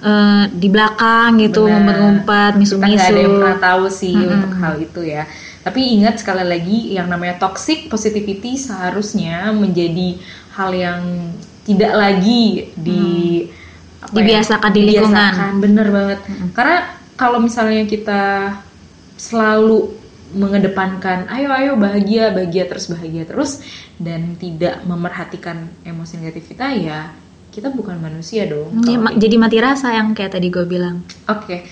eh, 0.00 0.44
di 0.52 0.68
belakang 0.68 1.38
gitu 1.38 1.64
Benar. 1.64 1.72
ngumpet-ngumpet, 1.76 2.26
Kita 2.26 2.56
nggak 2.56 2.60
misu-misu. 2.60 3.04
ada 3.06 3.20
yang 3.20 3.34
pernah 3.36 3.58
tahu 3.58 3.84
sih 3.88 4.14
Mm-mm. 4.14 4.34
untuk 4.36 4.52
hal 4.56 4.74
itu 4.78 5.00
ya. 5.04 5.24
Tapi 5.60 5.80
ingat 5.94 6.14
sekali 6.18 6.40
lagi 6.42 6.78
yang 6.90 7.06
namanya 7.06 7.36
toxic 7.36 7.86
positivity 7.86 8.56
seharusnya 8.56 9.52
menjadi 9.52 10.16
hal 10.56 10.72
yang 10.72 11.00
tidak 11.62 11.92
lagi 11.92 12.72
di 12.74 13.04
ya, 14.00 14.08
Dibiasakan 14.10 14.70
di 14.72 14.80
lingkungan. 14.82 15.12
dibiasakan, 15.12 15.52
bener 15.60 15.86
banget. 15.92 16.18
Karena 16.56 16.78
kalau 17.14 17.36
misalnya 17.38 17.84
kita 17.84 18.22
selalu 19.14 19.92
mengedepankan 20.30 21.26
ayo 21.28 21.50
ayo 21.50 21.72
bahagia 21.74 22.30
bahagia 22.30 22.64
terus 22.64 22.86
bahagia 22.86 23.26
terus 23.26 23.60
dan 23.98 24.38
tidak 24.38 24.78
memerhatikan 24.86 25.68
emosi 25.82 26.22
negatif 26.22 26.48
kita 26.48 26.70
ya 26.72 27.10
kita 27.50 27.68
bukan 27.74 27.98
manusia 27.98 28.46
dong. 28.46 28.70
Hmm, 28.70 28.86
ya, 28.86 28.96
ma- 28.98 29.16
jadi 29.18 29.36
mati 29.36 29.58
rasa 29.58 29.92
yang 29.94 30.14
kayak 30.14 30.38
tadi 30.38 30.48
gue 30.48 30.64
bilang. 30.64 31.02
Oke. 31.26 31.66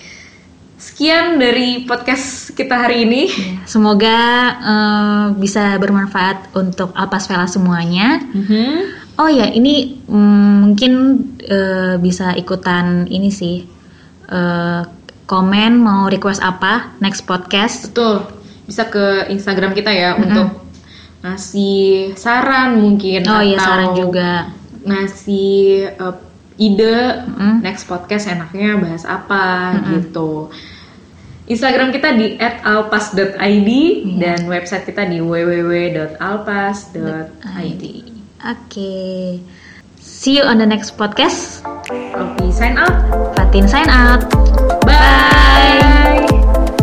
Sekian 0.79 1.35
dari 1.35 1.83
podcast 1.83 2.55
kita 2.55 2.87
hari 2.87 3.03
ini. 3.03 3.27
Ya, 3.27 3.67
Semoga 3.67 4.17
eh, 4.59 5.25
bisa 5.35 5.75
bermanfaat 5.75 6.55
untuk 6.55 6.95
Alpas 6.95 7.27
Vela 7.27 7.47
semuanya. 7.51 8.23
Oh 9.19 9.27
ya, 9.27 9.51
ini 9.51 9.99
mm, 10.07 10.53
mungkin 10.63 10.93
eh, 11.43 11.95
bisa 11.99 12.31
ikutan 12.35 13.11
ini 13.11 13.27
sih. 13.27 13.67
Eh, 14.31 14.81
komen 15.27 15.71
mau 15.77 16.07
request 16.07 16.39
apa 16.39 16.95
next 17.03 17.27
podcast. 17.27 17.91
Betul. 17.91 18.23
Bisa 18.63 18.87
ke 18.87 19.27
Instagram 19.29 19.75
kita 19.75 19.91
ya 19.91 20.15
untuk 20.15 20.63
ngasih 21.19 22.15
saran 22.15 22.79
mungkin 22.79 23.27
Oh 23.27 23.43
iya 23.43 23.59
atau 23.59 23.67
saran 23.67 23.91
juga. 23.99 24.31
Ngasih 24.83 25.91
eh, 25.91 26.15
ide 26.59 26.99
Mm. 27.25 27.63
next 27.63 27.87
podcast 27.87 28.27
enaknya 28.27 28.77
bahas 28.77 29.03
apa 29.03 29.43
gitu. 29.95 30.51
Instagram 31.49 31.89
kita 31.89 32.13
di 32.13 32.37
@alpas.id 32.37 33.69
dan 34.21 34.45
website 34.45 34.85
kita 34.85 35.01
di 35.07 35.17
www.alpas.id. 35.17 37.83
Oke. 38.39 38.95
See 39.97 40.37
you 40.37 40.45
on 40.45 40.61
the 40.61 40.67
next 40.67 40.93
podcast. 40.93 41.65
Oke, 42.13 42.53
sign 42.53 42.77
out. 42.77 42.93
Fatin 43.33 43.65
sign 43.65 43.89
out. 43.89 44.29
Bye. 44.85 46.77